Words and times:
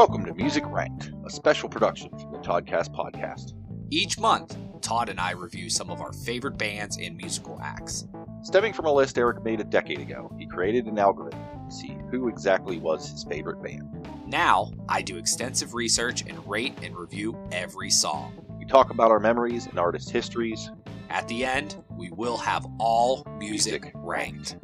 Welcome 0.00 0.24
to 0.24 0.32
Music 0.32 0.64
Ranked, 0.66 1.12
a 1.26 1.30
special 1.30 1.68
production 1.68 2.08
from 2.18 2.32
the 2.32 2.38
Toddcast 2.38 2.88
podcast. 2.94 3.52
Each 3.90 4.18
month, 4.18 4.56
Todd 4.80 5.10
and 5.10 5.20
I 5.20 5.32
review 5.32 5.68
some 5.68 5.90
of 5.90 6.00
our 6.00 6.14
favorite 6.14 6.56
bands 6.56 6.96
and 6.96 7.18
musical 7.18 7.60
acts. 7.62 8.08
Stemming 8.42 8.72
from 8.72 8.86
a 8.86 8.92
list 8.94 9.18
Eric 9.18 9.44
made 9.44 9.60
a 9.60 9.64
decade 9.64 10.00
ago, 10.00 10.34
he 10.38 10.46
created 10.46 10.86
an 10.86 10.98
algorithm 10.98 11.38
to 11.68 11.76
see 11.76 11.98
who 12.10 12.28
exactly 12.28 12.78
was 12.78 13.10
his 13.10 13.24
favorite 13.24 13.62
band. 13.62 14.08
Now, 14.26 14.72
I 14.88 15.02
do 15.02 15.18
extensive 15.18 15.74
research 15.74 16.24
and 16.26 16.48
rate 16.48 16.78
and 16.82 16.96
review 16.96 17.36
every 17.52 17.90
song. 17.90 18.42
We 18.58 18.64
talk 18.64 18.88
about 18.88 19.10
our 19.10 19.20
memories 19.20 19.66
and 19.66 19.78
artist 19.78 20.08
histories. 20.08 20.70
At 21.10 21.28
the 21.28 21.44
end, 21.44 21.76
we 21.90 22.08
will 22.08 22.38
have 22.38 22.64
all 22.78 23.26
music 23.38 23.92
ranked. 23.96 24.56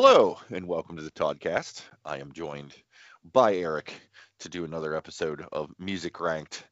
Hello, 0.00 0.38
and 0.50 0.64
welcome 0.64 0.96
to 0.96 1.02
the 1.02 1.10
Toddcast. 1.10 1.82
I 2.04 2.18
am 2.18 2.30
joined 2.30 2.72
by 3.32 3.56
Eric 3.56 3.92
to 4.38 4.48
do 4.48 4.64
another 4.64 4.94
episode 4.94 5.44
of 5.50 5.74
Music 5.76 6.20
Ranked 6.20 6.62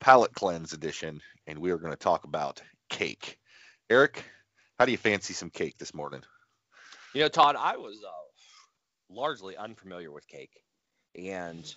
Palette 0.00 0.32
Cleanse 0.32 0.72
Edition, 0.72 1.20
and 1.46 1.58
we 1.58 1.72
are 1.72 1.76
going 1.76 1.92
to 1.92 1.98
talk 1.98 2.24
about 2.24 2.62
cake. 2.88 3.36
Eric, 3.90 4.24
how 4.78 4.86
do 4.86 4.92
you 4.92 4.96
fancy 4.96 5.34
some 5.34 5.50
cake 5.50 5.76
this 5.76 5.92
morning? 5.92 6.22
You 7.12 7.20
know, 7.20 7.28
Todd, 7.28 7.54
I 7.54 7.76
was 7.76 7.98
uh, 8.02 9.14
largely 9.14 9.58
unfamiliar 9.58 10.10
with 10.10 10.26
cake. 10.26 10.62
And 11.14 11.70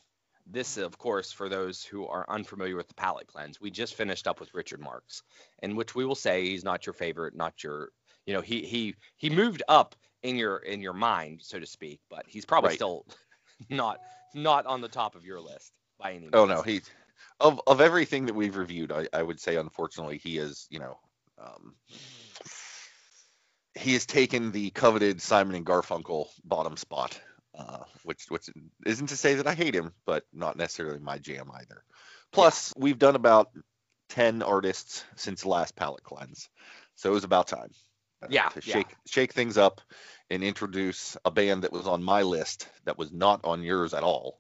this, 0.48 0.78
of 0.78 0.98
course, 0.98 1.34
for 1.34 1.50
those 1.50 1.84
who 1.84 2.08
are 2.08 2.26
unfamiliar 2.30 2.78
with 2.78 2.88
the 2.88 2.94
palate 2.94 3.28
cleanse, 3.28 3.60
we 3.60 3.72
just 3.72 3.96
finished 3.96 4.26
up 4.26 4.40
with 4.40 4.54
Richard 4.54 4.80
Marx, 4.80 5.22
in 5.64 5.76
which 5.76 5.96
we 5.96 6.06
will 6.06 6.16
say 6.16 6.46
he's 6.46 6.64
not 6.64 6.86
your 6.86 6.94
favorite, 6.94 7.36
not 7.36 7.62
your, 7.62 7.90
you 8.26 8.34
know, 8.34 8.42
he 8.42 8.66
he 8.66 8.96
he 9.18 9.30
moved 9.30 9.64
up 9.68 9.96
in 10.24 10.36
your 10.38 10.58
in 10.58 10.82
your 10.82 10.94
mind, 10.94 11.42
so 11.44 11.60
to 11.60 11.66
speak, 11.66 12.00
but 12.10 12.26
he's 12.28 12.46
probably 12.46 12.70
Right. 12.70 12.76
still 12.76 13.06
not 13.70 14.00
not 14.34 14.66
on 14.66 14.82
the 14.82 14.90
top 14.90 15.16
of 15.16 15.26
your 15.26 15.40
list 15.40 15.72
by 16.00 16.12
any 16.12 16.20
means. 16.22 16.34
Oh 16.34 16.46
no, 16.46 16.62
he 16.62 16.82
of 17.40 17.62
of 17.68 17.82
everything 17.82 18.26
that 18.28 18.34
we've 18.36 18.56
reviewed, 18.56 18.92
I, 18.92 19.08
I 19.14 19.22
would 19.24 19.40
say 19.40 19.56
unfortunately 19.56 20.18
he 20.18 20.38
is, 20.38 20.68
you 20.70 20.80
know, 20.80 20.98
um, 21.38 21.76
he 23.76 23.94
has 23.94 24.06
taken 24.06 24.52
the 24.52 24.70
coveted 24.72 25.22
Simon 25.22 25.56
and 25.56 25.66
Garfunkel 25.66 26.28
bottom 26.44 26.78
spot, 26.78 27.20
uh, 27.58 27.84
which 28.04 28.26
which 28.30 28.50
isn't 28.86 29.08
to 29.08 29.18
say 29.18 29.36
that 29.36 29.48
I 29.48 29.56
hate 29.56 29.76
him, 29.76 29.94
but 30.06 30.26
not 30.32 30.58
necessarily 30.58 31.00
my 31.00 31.18
jam 31.18 31.52
either. 31.54 31.84
Plus, 32.32 32.74
we've 32.78 33.00
done 33.00 33.16
about 33.16 33.52
ten 34.10 34.42
artists 34.42 35.06
since 35.16 35.46
last 35.46 35.76
palette 35.76 36.04
cleanse, 36.04 36.50
so 36.96 37.10
it 37.12 37.14
was 37.14 37.24
about 37.24 37.48
time. 37.48 37.72
Uh, 38.24 38.28
Yeah, 38.30 38.50
to 38.50 38.62
yeah. 38.64 38.74
shake 38.74 38.96
shake 39.08 39.34
things 39.34 39.58
up 39.58 39.82
and 40.30 40.44
introduce 40.44 41.18
a 41.26 41.32
band 41.32 41.64
that 41.64 41.74
was 41.74 41.88
on 41.88 42.04
my 42.04 42.22
list 42.24 42.68
that 42.86 42.98
was 42.98 43.12
not 43.12 43.42
on 43.44 43.64
yours 43.64 43.94
at 43.94 44.04
all. 44.04 44.40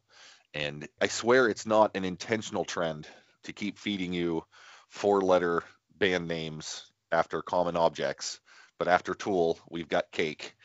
And 0.53 0.87
I 1.01 1.07
swear 1.07 1.47
it's 1.49 1.65
not 1.65 1.95
an 1.95 2.05
intentional 2.05 2.65
trend 2.65 3.07
to 3.43 3.53
keep 3.53 3.79
feeding 3.79 4.13
you 4.13 4.43
four 4.89 5.21
letter 5.21 5.63
band 5.97 6.27
names 6.27 6.91
after 7.11 7.41
common 7.41 7.77
objects. 7.77 8.39
But 8.79 8.87
after 8.87 9.13
Tool, 9.13 9.59
we've 9.69 9.89
got 9.89 10.11
Cake. 10.11 10.55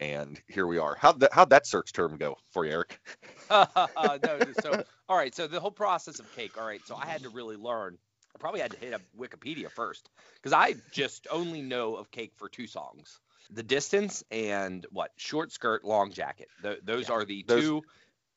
And 0.00 0.40
here 0.48 0.66
we 0.66 0.78
are. 0.78 0.94
How'd 0.94 1.20
that, 1.20 1.32
how'd 1.32 1.50
that 1.50 1.66
search 1.66 1.92
term 1.92 2.18
go 2.18 2.36
for 2.52 2.66
you, 2.66 2.72
Eric? 2.72 3.00
no, 3.50 4.52
so 4.52 4.82
all 5.08 5.16
right, 5.16 5.34
so 5.34 5.46
the 5.46 5.60
whole 5.60 5.70
process 5.70 6.18
of 6.18 6.30
cake. 6.32 6.58
All 6.58 6.66
right, 6.66 6.84
so 6.86 6.96
I 6.96 7.06
had 7.06 7.22
to 7.22 7.30
really 7.30 7.56
learn. 7.56 7.98
I 8.36 8.38
probably 8.38 8.60
had 8.60 8.72
to 8.72 8.76
hit 8.76 8.92
up 8.92 9.00
Wikipedia 9.18 9.70
first 9.70 10.10
because 10.34 10.52
I 10.52 10.74
just 10.92 11.26
only 11.30 11.62
know 11.62 11.96
of 11.96 12.10
cake 12.10 12.34
for 12.36 12.50
two 12.50 12.66
songs: 12.66 13.18
"The 13.50 13.62
Distance" 13.62 14.22
and 14.30 14.84
what 14.90 15.10
"Short 15.16 15.52
Skirt, 15.52 15.84
Long 15.86 16.12
Jacket." 16.12 16.48
Th- 16.62 16.78
those 16.84 17.08
Yeah, 17.08 17.14
are 17.14 17.24
the 17.24 17.44
those- 17.48 17.62
two 17.62 17.82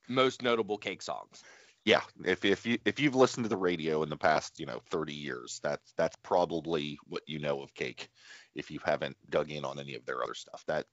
most 0.07 0.41
notable 0.41 0.77
cake 0.77 1.01
songs. 1.01 1.43
Yeah, 1.83 2.01
if 2.23 2.45
if 2.45 2.65
you 2.65 2.77
if 2.85 3.01
you've 3.01 3.15
listened 3.15 3.43
to 3.43 3.49
the 3.49 3.57
radio 3.57 4.01
in 4.03 4.09
the 4.09 4.15
past, 4.15 4.57
you 4.57 4.65
know, 4.65 4.81
30 4.89 5.13
years, 5.13 5.59
that's 5.61 5.91
that's 5.97 6.15
probably 6.23 6.97
what 7.07 7.23
you 7.27 7.39
know 7.39 7.61
of 7.61 7.73
Cake. 7.73 8.07
If 8.55 8.71
you 8.71 8.79
haven't 8.85 9.17
dug 9.29 9.51
in 9.51 9.65
on 9.65 9.79
any 9.79 9.95
of 9.95 10.05
their 10.05 10.23
other 10.23 10.33
stuff, 10.33 10.63
that 10.67 10.85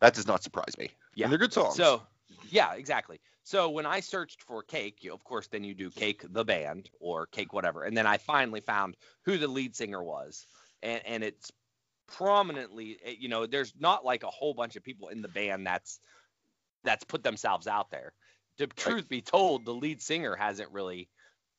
that 0.00 0.14
does 0.14 0.26
not 0.28 0.44
surprise 0.44 0.78
me. 0.78 0.90
Yeah, 1.16 1.24
and 1.26 1.32
they're 1.32 1.38
good 1.38 1.52
songs. 1.52 1.74
So, 1.76 2.02
yeah, 2.50 2.74
exactly. 2.74 3.20
So 3.44 3.70
when 3.70 3.86
I 3.86 4.00
searched 4.00 4.42
for 4.42 4.62
Cake, 4.62 4.98
you, 5.02 5.12
of 5.12 5.24
course, 5.24 5.48
then 5.48 5.64
you 5.64 5.74
do 5.74 5.90
Cake 5.90 6.24
the 6.30 6.44
band 6.44 6.90
or 7.00 7.26
Cake 7.26 7.52
whatever, 7.52 7.82
and 7.82 7.96
then 7.96 8.06
I 8.06 8.18
finally 8.18 8.60
found 8.60 8.96
who 9.24 9.38
the 9.38 9.48
lead 9.48 9.74
singer 9.74 10.02
was, 10.02 10.46
and 10.82 11.02
and 11.06 11.24
it's 11.24 11.50
prominently, 12.06 12.98
eh, 13.04 13.14
you 13.18 13.28
know, 13.28 13.46
there's 13.46 13.72
not 13.78 14.04
like 14.04 14.22
a 14.22 14.30
whole 14.30 14.54
bunch 14.54 14.76
of 14.76 14.84
people 14.84 15.08
in 15.08 15.22
the 15.22 15.28
band 15.28 15.66
that's 15.66 15.98
that's 16.84 17.04
put 17.04 17.22
themselves 17.22 17.66
out 17.66 17.90
there. 17.90 18.12
To 18.58 18.66
truth 18.66 19.08
be 19.08 19.22
told, 19.22 19.64
the 19.64 19.74
lead 19.74 20.02
singer 20.02 20.36
hasn't 20.36 20.70
really 20.72 21.08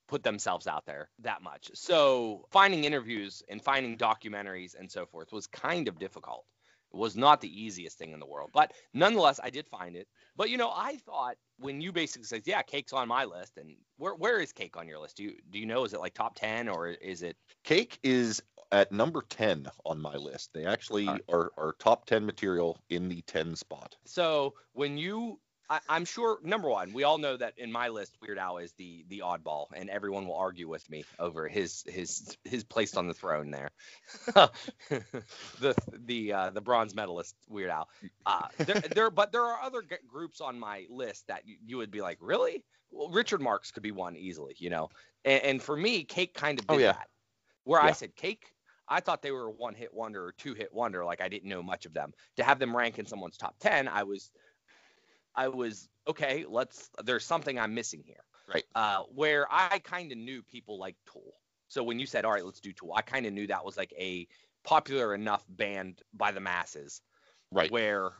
put 0.08 0.24
themselves 0.24 0.68
out 0.68 0.86
there 0.86 1.10
that 1.20 1.42
much. 1.42 1.72
So 1.74 2.46
finding 2.52 2.84
interviews 2.84 3.42
and 3.50 3.62
finding 3.62 3.98
documentaries 3.98 4.76
and 4.78 4.92
so 4.92 5.06
forth 5.06 5.32
was 5.32 5.48
kind 5.48 5.88
of 5.88 5.98
difficult. 5.98 6.46
It 6.94 6.98
was 6.98 7.16
not 7.16 7.42
the 7.42 7.62
easiest 7.62 7.98
thing 7.98 8.12
in 8.12 8.20
the 8.20 8.26
world, 8.26 8.52
but 8.54 8.74
nonetheless, 8.94 9.40
I 9.44 9.50
did 9.50 9.68
find 9.68 9.96
it. 9.96 10.08
But 10.36 10.50
you 10.50 10.58
know, 10.58 10.72
I 10.74 10.98
thought 10.98 11.36
when 11.58 11.82
you 11.82 11.92
basically 11.92 12.26
said, 12.26 12.44
"Yeah, 12.46 12.62
cake's 12.62 12.94
on 12.94 13.08
my 13.08 13.26
list," 13.26 13.58
and 13.58 13.76
where 13.98 14.16
where 14.16 14.40
is 14.40 14.52
cake 14.54 14.78
on 14.78 14.88
your 14.88 15.00
list? 15.00 15.18
Do 15.18 15.24
you 15.24 15.36
do 15.50 15.60
you 15.60 15.66
know? 15.66 15.84
Is 15.86 15.94
it 15.94 16.00
like 16.00 16.14
top 16.14 16.36
ten 16.36 16.70
or 16.70 16.88
is 16.90 17.24
it? 17.24 17.38
Cake 17.64 18.00
is 18.04 18.42
at 18.74 18.92
number 18.92 19.22
10 19.30 19.68
on 19.86 20.02
my 20.02 20.16
list. 20.16 20.50
They 20.54 20.66
actually 20.66 21.08
All 21.08 21.14
right. 21.14 21.24
are, 21.30 21.52
are 21.58 21.76
top 21.80 22.06
10 22.06 22.26
material 22.26 22.80
in 22.90 23.08
the 23.08 23.22
10 23.22 23.56
spot. 23.56 23.96
So 24.06 24.56
when 24.74 24.98
you, 24.98 25.40
I, 25.74 25.80
I'm 25.90 26.06
sure 26.06 26.38
number 26.44 26.70
one, 26.70 26.94
we 26.94 27.04
all 27.04 27.18
know 27.18 27.36
that 27.36 27.54
in 27.58 27.72
my 27.72 27.88
list, 27.90 28.16
Weird 28.22 28.38
Al 28.38 28.58
is 28.58 28.72
the 28.74 29.06
the 29.08 29.24
oddball, 29.26 29.66
and 29.76 29.90
everyone 29.90 30.28
will 30.28 30.36
argue 30.36 30.68
with 30.68 30.88
me 30.90 31.04
over 31.18 31.48
his 31.48 31.84
his 31.88 32.38
his 32.44 32.64
place 32.64 32.96
on 32.96 33.08
the 33.08 33.14
throne 33.14 33.50
there. 33.50 33.72
the 35.60 35.76
the 36.06 36.34
uh, 36.34 36.50
the 36.52 36.62
bronze 36.62 36.94
medalist 36.94 37.36
Weird 37.50 37.72
Al. 37.72 37.90
Uh, 38.26 38.48
there, 38.58 38.82
there, 38.82 39.10
but 39.10 39.32
there 39.32 39.44
are 39.44 39.62
other 39.62 39.82
g- 39.82 39.96
groups 40.08 40.42
on 40.42 40.60
my 40.60 40.86
list 40.90 41.28
that 41.28 41.48
you, 41.48 41.56
you 41.66 41.78
would 41.78 41.92
be 41.92 42.02
like, 42.02 42.18
really? 42.22 42.64
Well, 42.92 43.10
Richard 43.10 43.42
Marx 43.42 43.72
could 43.72 43.84
be 43.84 43.92
one 43.92 44.16
easily, 44.16 44.56
you 44.60 44.70
know. 44.70 44.90
And, 45.26 45.44
and 45.44 45.64
for 45.64 45.76
me, 45.76 46.04
Cake 46.04 46.34
kind 46.36 46.60
of 46.60 46.68
did 46.68 46.76
Oh, 46.76 46.78
yeah. 46.78 46.92
that. 46.94 47.08
Where 47.64 47.82
I 47.82 47.94
said 47.94 48.16
Cake, 48.16 48.54
I 48.88 49.00
thought 49.00 49.22
they 49.22 49.32
were 49.32 49.48
a 49.48 49.52
one 49.52 49.74
hit 49.74 49.94
wonder 49.94 50.24
or 50.24 50.34
two 50.38 50.54
hit 50.54 50.74
wonder, 50.74 51.04
like 51.04 51.22
I 51.22 51.30
didn't 51.30 51.50
know 51.50 51.64
much 51.64 51.86
of 51.88 51.94
them. 51.94 52.14
To 52.38 52.44
have 52.44 52.60
them 52.60 52.76
rank 52.76 53.00
in 53.00 53.06
someone's 53.08 53.38
top 53.38 53.56
ten, 53.60 53.88
I 53.88 54.04
was, 54.04 54.30
I 55.36 55.48
was 55.48 55.90
okay. 56.08 56.46
Let's. 56.48 56.90
There's 57.04 57.26
something 57.26 57.60
I'm 57.60 57.74
missing 57.74 58.04
here. 58.06 58.24
Right. 58.54 58.66
Uh, 58.76 59.04
where 59.14 59.48
I 59.52 59.80
kind 59.80 60.12
of 60.12 60.18
knew 60.18 60.44
people 60.44 60.78
like 60.80 60.96
Tool. 61.12 61.34
So 61.70 61.84
when 61.84 62.00
you 62.00 62.06
said, 62.06 62.26
all 62.26 62.32
right, 62.34 62.46
let's 62.46 62.60
do 62.60 62.74
Tool, 62.74 62.94
I 62.96 63.02
kind 63.02 63.26
of 63.26 63.34
knew 63.34 63.48
that 63.48 63.66
was 63.66 63.78
like 63.78 63.94
a 63.98 64.28
popular 64.64 65.16
enough 65.16 65.46
band 65.50 66.02
by 66.14 66.32
the 66.32 66.40
masses 66.42 67.02
Right. 67.52 67.72
where 67.72 68.12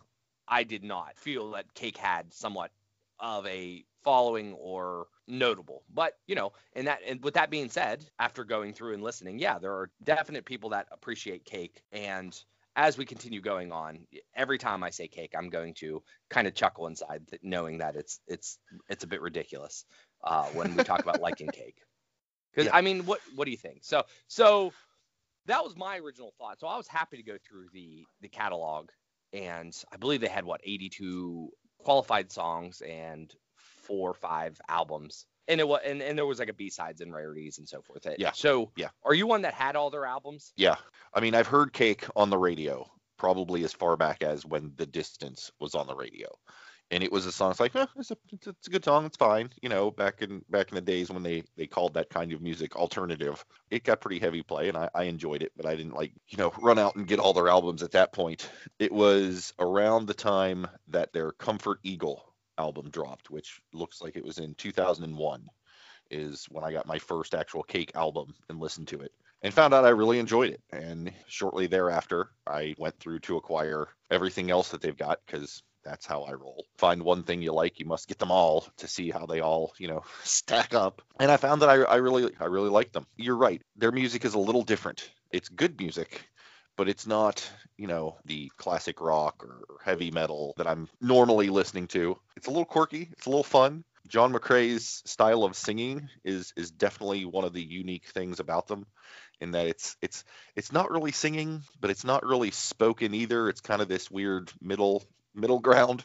I 0.48 0.64
did 0.64 0.84
not 0.84 1.20
feel 1.20 1.52
that 1.52 1.74
Cake 1.74 1.98
had 1.98 2.34
somewhat 2.34 2.72
of 3.20 3.46
a 3.48 3.84
following 4.04 4.54
or 4.54 5.08
notable. 5.28 5.84
But 5.94 6.18
you 6.28 6.36
know, 6.36 6.54
and 6.74 6.88
that 6.88 7.00
and 7.08 7.24
with 7.24 7.34
that 7.36 7.50
being 7.50 7.70
said, 7.70 8.06
after 8.20 8.44
going 8.44 8.74
through 8.74 8.94
and 8.94 9.04
listening, 9.04 9.40
yeah, 9.40 9.60
there 9.60 9.74
are 9.74 9.90
definite 10.04 10.46
people 10.46 10.70
that 10.72 10.88
appreciate 10.92 11.46
Cake. 11.46 11.82
And 11.92 12.38
as 12.76 12.98
we 12.98 13.06
continue 13.06 13.42
going 13.42 13.72
on, 13.72 14.08
every 14.36 14.58
time 14.58 14.84
I 14.84 14.90
say 14.90 15.08
Cake, 15.08 15.34
I'm 15.38 15.50
going 15.50 15.74
to 15.76 16.02
kind 16.30 16.48
of 16.48 16.56
chuckle 16.56 16.88
inside, 16.88 17.22
knowing 17.42 17.78
that 17.80 17.96
it's 17.96 18.20
it's 18.28 18.58
it's 18.90 19.04
a 19.04 19.08
bit 19.08 19.22
ridiculous 19.22 19.86
uh, 20.24 20.46
when 20.48 20.76
we 20.76 20.84
talk 20.84 21.02
about 21.02 21.22
liking 21.22 21.48
Cake. 21.54 21.78
Because 22.52 22.68
Yeah. 22.68 22.76
I 22.76 22.82
mean, 22.82 23.06
what 23.06 23.20
what 23.36 23.46
do 23.46 23.52
you 23.52 23.58
think? 23.58 23.84
So 23.84 24.04
so 24.28 24.74
that 25.46 25.64
was 25.64 25.76
my 25.76 25.98
original 25.98 26.34
thought. 26.38 26.60
So 26.60 26.68
I 26.68 26.78
was 26.78 26.88
happy 26.88 27.18
to 27.18 27.24
go 27.24 27.38
through 27.48 27.68
the 27.74 28.04
the 28.22 28.30
catalog, 28.30 28.90
and 29.34 29.76
I 29.92 29.98
believe 29.98 30.22
they 30.22 30.28
had 30.28 30.46
what 30.46 30.62
82 30.64 31.50
qualified 31.80 32.32
songs 32.32 32.82
and 32.82 33.34
four 33.56 34.12
or 34.12 34.16
five 34.16 34.60
albums. 34.68 35.26
And 35.48 35.60
it 35.60 35.68
was 35.68 35.82
and, 35.86 36.02
and 36.02 36.18
there 36.18 36.26
was 36.26 36.40
like 36.40 36.50
a 36.50 36.54
B 36.54 36.70
sides 36.70 37.02
and 37.02 37.14
rarities 37.14 37.58
and 37.58 37.68
so 37.68 37.82
forth. 37.82 38.08
Yeah. 38.18 38.32
So 38.32 38.72
Yeah. 38.78 38.90
are 39.04 39.14
you 39.14 39.28
one 39.28 39.42
that 39.42 39.54
had 39.54 39.76
all 39.76 39.90
their 39.90 40.06
albums? 40.06 40.54
Yeah. 40.56 40.76
I 41.14 41.20
mean, 41.20 41.36
I've 41.36 41.48
heard 41.48 41.74
Cake 41.74 42.06
on 42.16 42.30
the 42.30 42.38
radio 42.38 42.90
probably 43.18 43.64
as 43.64 43.74
far 43.74 43.96
back 43.98 44.24
as 44.24 44.46
when 44.46 44.74
The 44.76 44.86
Distance 44.86 45.52
was 45.60 45.76
on 45.76 45.88
the 45.88 45.96
radio. 45.96 46.28
And 46.92 47.04
it 47.04 47.12
was 47.12 47.26
a 47.26 47.32
song. 47.32 47.52
It's 47.52 47.60
like, 47.60 47.76
eh, 47.76 47.86
it's, 47.96 48.12
a, 48.12 48.18
it's, 48.32 48.48
a, 48.48 48.50
it's 48.52 48.68
a 48.68 48.70
good 48.72 48.86
song. 48.86 49.06
It's 49.06 49.18
fine. 49.18 49.50
You 49.62 49.70
know, 49.70 49.90
back 49.90 50.22
in 50.22 50.44
back 50.50 50.70
in 50.70 50.76
the 50.76 50.82
days 50.82 51.10
when 51.10 51.24
they 51.24 51.44
they 51.58 51.66
called 51.66 51.96
that 51.96 52.10
kind 52.10 52.32
of 52.34 52.42
music 52.42 52.76
alternative, 52.76 53.44
it 53.72 53.84
got 53.84 54.02
pretty 54.02 54.20
heavy 54.20 54.44
play, 54.44 54.68
and 54.70 54.78
I, 54.78 54.90
I 54.94 55.04
enjoyed 55.06 55.42
it. 55.42 55.54
But 55.56 55.66
I 55.66 55.76
didn't 55.76 55.96
like, 55.96 56.14
you 56.28 56.38
know, 56.38 56.54
run 56.62 56.78
out 56.78 56.96
and 56.96 57.08
get 57.08 57.20
all 57.20 57.34
their 57.34 57.48
albums 57.48 57.82
at 57.82 57.92
that 57.92 58.14
point. 58.14 58.48
It 58.78 58.92
was 58.92 59.54
around 59.58 60.06
the 60.06 60.14
time 60.14 60.68
that 60.90 61.14
their 61.14 61.32
Comfort 61.32 61.80
Eagle 61.84 62.33
album 62.58 62.90
dropped, 62.90 63.30
which 63.30 63.62
looks 63.74 64.02
like 64.02 64.16
it 64.16 64.26
was 64.26 64.38
in 64.38 64.56
2001, 64.56 65.48
is 66.12 66.46
when 66.50 66.64
I 66.64 66.72
got 66.72 66.88
my 66.88 67.00
first 67.00 67.34
actual 67.34 67.64
Cake 67.64 67.92
album 67.96 68.34
and 68.50 68.60
listened 68.60 68.88
to 68.90 69.02
it 69.02 69.12
and 69.44 69.54
found 69.54 69.74
out 69.74 69.86
I 69.86 69.90
really 69.90 70.20
enjoyed 70.20 70.52
it. 70.52 70.62
And 70.72 71.12
shortly 71.28 71.68
thereafter, 71.68 72.30
I 72.48 72.76
went 72.78 72.98
through 73.00 73.20
to 73.20 73.38
acquire 73.38 73.90
everything 74.10 74.50
else 74.50 74.70
that 74.70 74.82
they've 74.82 74.98
got 74.98 75.20
because 75.26 75.62
that's 75.84 76.06
how 76.06 76.24
I 76.24 76.32
roll. 76.32 76.66
Find 76.78 77.04
one 77.04 77.24
thing 77.24 77.42
you 77.42 77.52
like, 77.52 77.80
you 77.80 77.86
must 77.86 78.08
get 78.08 78.18
them 78.18 78.32
all 78.32 78.66
to 78.78 78.88
see 78.88 79.12
how 79.12 79.26
they 79.26 79.42
all, 79.42 79.74
you 79.78 79.90
know, 79.90 80.04
stack 80.24 80.74
up. 80.74 81.02
And 81.20 81.30
I 81.30 81.38
found 81.38 81.62
that 81.62 81.70
I, 81.70 81.82
I 81.84 81.96
really, 81.98 82.32
I 82.40 82.46
really 82.46 82.70
like 82.70 82.94
them. 82.94 83.06
You're 83.18 83.36
right. 83.36 83.62
Their 83.76 83.92
music 83.92 84.24
is 84.24 84.34
a 84.34 84.40
little 84.40 84.64
different. 84.64 85.10
It's 85.32 85.50
good 85.50 85.78
music, 85.80 86.26
but 86.78 86.90
it's 86.90 87.06
not, 87.08 87.48
you 87.78 87.88
know, 87.88 88.18
the 88.26 88.52
classic 88.58 89.02
rock 89.02 89.44
or 89.44 89.62
heavy 89.84 90.12
metal 90.12 90.54
that 90.58 90.68
I'm 90.68 90.90
normally 91.02 91.50
listening 91.50 91.88
to. 91.90 92.18
It's 92.36 92.48
a 92.48 92.52
little 92.52 92.66
quirky. 92.66 93.10
It's 93.12 93.26
a 93.26 93.30
little 93.30 93.44
fun. 93.44 93.84
John 94.08 94.34
McCrea's 94.34 95.02
style 95.06 95.44
of 95.44 95.56
singing 95.56 96.10
is 96.26 96.52
is 96.58 96.72
definitely 96.72 97.26
one 97.26 97.46
of 97.46 97.54
the 97.54 97.64
unique 97.64 98.08
things 98.08 98.40
about 98.40 98.68
them 98.68 98.86
in 99.40 99.52
that 99.52 99.68
it's 99.68 99.96
it's 100.02 100.24
it's 100.56 100.72
not 100.72 100.92
really 100.92 101.12
singing, 101.12 101.64
but 101.80 101.90
it's 101.90 102.04
not 102.04 102.26
really 102.26 102.52
spoken 102.52 103.14
either. 103.14 103.50
It's 103.50 103.62
kind 103.62 103.82
of 103.82 103.88
this 103.88 104.12
weird 104.12 104.52
middle 104.62 105.04
middle 105.34 105.60
ground 105.60 106.04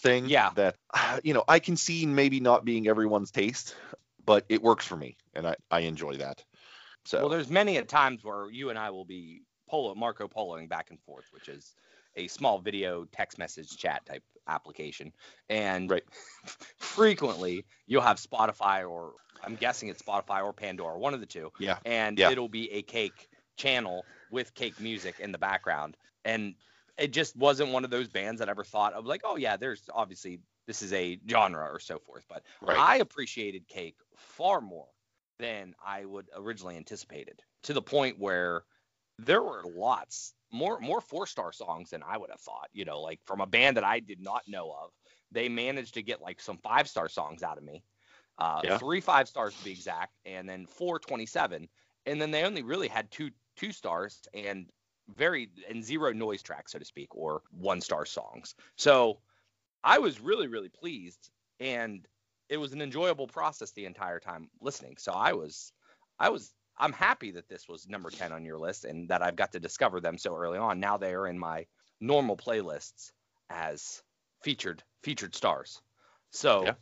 thing 0.00 0.26
Yeah. 0.28 0.50
that 0.56 0.76
you 1.24 1.34
know 1.34 1.44
I 1.46 1.58
can 1.58 1.76
see 1.76 2.06
maybe 2.06 2.40
not 2.40 2.64
being 2.64 2.88
everyone's 2.88 3.30
taste, 3.30 3.76
but 4.24 4.44
it 4.48 4.62
works 4.62 4.86
for 4.86 4.96
me 4.96 5.16
and 5.34 5.46
I 5.46 5.56
I 5.70 5.80
enjoy 5.80 6.16
that. 6.16 6.42
So 7.04 7.20
Well, 7.20 7.28
there's 7.28 7.50
many 7.50 7.76
at 7.76 7.88
times 7.88 8.24
where 8.24 8.50
you 8.50 8.70
and 8.70 8.78
I 8.78 8.90
will 8.90 9.04
be 9.04 9.42
polo 9.68 9.94
Marco 9.94 10.28
Poloing 10.28 10.68
back 10.68 10.90
and 10.90 11.00
forth, 11.00 11.26
which 11.30 11.48
is 11.48 11.74
a 12.16 12.28
small 12.28 12.58
video 12.58 13.04
text 13.04 13.38
message 13.38 13.76
chat 13.76 14.04
type 14.06 14.24
application. 14.48 15.12
And 15.48 15.88
Right. 15.88 16.04
frequently 16.78 17.66
you'll 17.86 18.02
have 18.02 18.18
Spotify 18.18 18.88
or 18.88 19.14
I'm 19.42 19.56
guessing 19.56 19.88
it's 19.88 20.02
Spotify 20.02 20.42
or 20.42 20.52
Pandora, 20.52 20.98
one 20.98 21.14
of 21.14 21.20
the 21.20 21.26
two. 21.26 21.52
yeah, 21.58 21.78
And 21.84 22.18
Yeah. 22.18 22.32
it'll 22.32 22.48
be 22.48 22.70
a 22.72 22.82
cake 22.82 23.28
channel 23.56 24.08
with 24.30 24.54
cake 24.54 24.80
music 24.80 25.20
in 25.20 25.32
the 25.32 25.38
background. 25.38 25.96
And 26.24 26.54
it 26.98 27.12
just 27.12 27.36
wasn't 27.36 27.72
one 27.72 27.84
of 27.84 27.90
those 27.90 28.08
bands 28.08 28.38
that 28.38 28.48
I 28.48 28.52
ever 28.52 28.64
thought 28.64 28.94
of 28.94 29.06
like, 29.06 29.20
oh 29.24 29.36
yeah, 29.36 29.56
there's 29.56 29.88
obviously 29.92 30.40
this 30.66 30.82
is 30.82 30.92
a 30.92 31.20
genre 31.28 31.70
or 31.70 31.78
so 31.78 31.98
forth. 31.98 32.24
But 32.28 32.42
right. 32.60 32.86
I 32.86 32.96
appreciated 32.96 33.68
Cake 33.68 33.96
far 34.16 34.60
more 34.60 34.88
than 35.38 35.74
I 35.84 36.04
would 36.04 36.30
originally 36.34 36.76
anticipated, 36.76 37.42
to 37.64 37.74
the 37.74 37.82
point 37.82 38.18
where 38.18 38.64
there 39.18 39.42
were 39.42 39.64
lots 39.64 40.34
more 40.52 40.78
more 40.80 41.00
four 41.00 41.26
star 41.26 41.52
songs 41.52 41.90
than 41.90 42.02
I 42.02 42.16
would 42.16 42.30
have 42.30 42.40
thought. 42.40 42.68
You 42.72 42.84
know, 42.84 43.00
like 43.00 43.20
from 43.24 43.40
a 43.40 43.46
band 43.46 43.76
that 43.76 43.84
I 43.84 44.00
did 44.00 44.20
not 44.20 44.42
know 44.46 44.72
of, 44.72 44.92
they 45.32 45.48
managed 45.48 45.94
to 45.94 46.02
get 46.02 46.20
like 46.22 46.40
some 46.40 46.58
five 46.58 46.88
star 46.88 47.08
songs 47.08 47.42
out 47.42 47.58
of 47.58 47.64
me, 47.64 47.84
uh, 48.38 48.62
Yeah. 48.62 48.78
three 48.78 49.00
five 49.00 49.28
stars 49.28 49.56
to 49.56 49.62
be 49.62 49.72
exact, 49.72 50.18
and 50.24 50.48
then 50.48 50.66
four 50.66 50.98
twenty 50.98 51.26
seven, 51.26 51.68
and 52.06 52.20
then 52.20 52.30
they 52.30 52.44
only 52.44 52.62
really 52.62 52.88
had 52.88 53.10
two 53.10 53.30
two 53.56 53.72
stars 53.72 54.22
and 54.34 54.70
very 55.08 55.50
and 55.68 55.84
zero 55.84 56.12
noise 56.12 56.42
tracks, 56.42 56.72
so 56.72 56.78
to 56.78 56.84
speak, 56.84 57.14
or 57.14 57.42
one 57.50 57.80
star 57.80 58.04
songs. 58.04 58.54
So 58.76 59.20
I 59.84 59.98
was 59.98 60.20
really 60.20 60.48
really 60.48 60.68
pleased 60.68 61.30
and 61.60 62.06
it 62.48 62.58
was 62.58 62.72
an 62.72 62.82
enjoyable 62.82 63.26
process 63.26 63.72
the 63.72 63.86
entire 63.86 64.20
time 64.20 64.50
listening. 64.60 64.96
So 64.98 65.12
I 65.12 65.32
was, 65.32 65.72
I 66.18 66.28
was, 66.28 66.54
I'm 66.78 66.92
happy 66.92 67.32
that 67.32 67.48
this 67.48 67.68
was 67.68 67.88
number 67.88 68.10
10 68.10 68.32
on 68.32 68.44
your 68.44 68.58
list 68.58 68.84
and 68.84 69.08
that 69.10 69.22
I've 69.22 69.36
got 69.36 69.52
to 69.52 69.60
discover 69.60 70.00
them 70.00 70.18
so 70.18 70.34
early 70.36 70.58
on. 70.58 70.80
Now 70.80 70.96
they 70.98 71.14
are 71.14 71.26
in 71.26 71.38
my 71.38 71.66
normal 72.00 72.36
playlists 72.36 73.12
as 73.50 74.02
featured 74.42 74.82
featured 75.02 75.34
stars. 75.34 75.82
So 76.30 76.62
Yeah. 76.64 76.74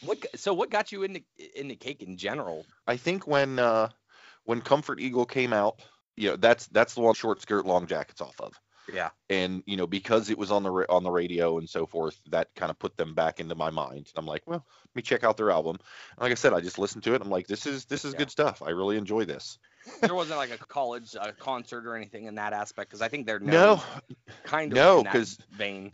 what 0.00 0.24
so 0.36 0.54
what 0.54 0.70
got 0.70 0.92
you 0.92 1.02
into 1.02 1.22
into 1.56 1.76
cake 1.76 2.02
in 2.02 2.16
general? 2.16 2.66
I 2.86 2.96
think 2.96 3.26
when 3.26 3.58
uh 3.58 3.90
when 4.44 4.62
Comfort 4.62 5.00
Eagle 5.00 5.26
came 5.26 5.52
out, 5.52 5.82
you 6.16 6.30
know, 6.30 6.36
that's 6.36 6.66
that's 6.68 6.94
the 6.94 7.00
one 7.02 7.14
short 7.14 7.40
skirt 7.40 7.66
long 7.66 7.86
jackets 7.86 8.20
off 8.20 8.40
of. 8.40 8.60
Yeah. 8.92 9.10
And 9.28 9.62
you 9.66 9.76
know, 9.76 9.86
because 9.86 10.30
it 10.30 10.38
was 10.38 10.50
on 10.50 10.62
the 10.62 10.70
ra- 10.70 10.86
on 10.88 11.02
the 11.02 11.10
radio 11.10 11.58
and 11.58 11.68
so 11.68 11.86
forth, 11.86 12.18
that 12.30 12.48
kind 12.56 12.70
of 12.70 12.78
put 12.78 12.96
them 12.96 13.14
back 13.14 13.40
into 13.40 13.54
my 13.54 13.70
mind. 13.70 14.10
I'm 14.16 14.26
like, 14.26 14.42
well, 14.46 14.64
let 14.84 14.96
me 14.96 15.02
check 15.02 15.24
out 15.24 15.36
their 15.36 15.50
album. 15.50 15.76
And 16.16 16.22
like 16.22 16.32
I 16.32 16.34
said, 16.34 16.52
I 16.54 16.60
just 16.60 16.78
listened 16.78 17.04
to 17.04 17.14
it. 17.14 17.20
I'm 17.22 17.28
like, 17.30 17.46
this 17.46 17.66
is 17.66 17.84
this 17.84 18.04
is 18.04 18.12
Yeah. 18.14 18.18
good 18.20 18.30
stuff. 18.30 18.62
I 18.62 18.70
really 18.70 18.96
enjoy 18.96 19.24
this. 19.24 19.58
There 20.00 20.14
wasn't 20.14 20.38
like 20.38 20.50
a 20.50 20.58
college 20.58 21.14
uh, 21.18 21.32
concert 21.38 21.86
or 21.86 21.94
anything 21.96 22.24
in 22.26 22.34
that 22.36 22.52
aspect 22.52 22.90
because 22.90 23.02
I 23.02 23.08
think 23.08 23.26
they're 23.26 23.38
No, 23.38 23.82
kind 24.44 24.72
of 24.72 24.76
no, 24.76 24.98
in 24.98 25.04
that 25.04 25.12
'cause- 25.12 25.38
vein. 25.52 25.92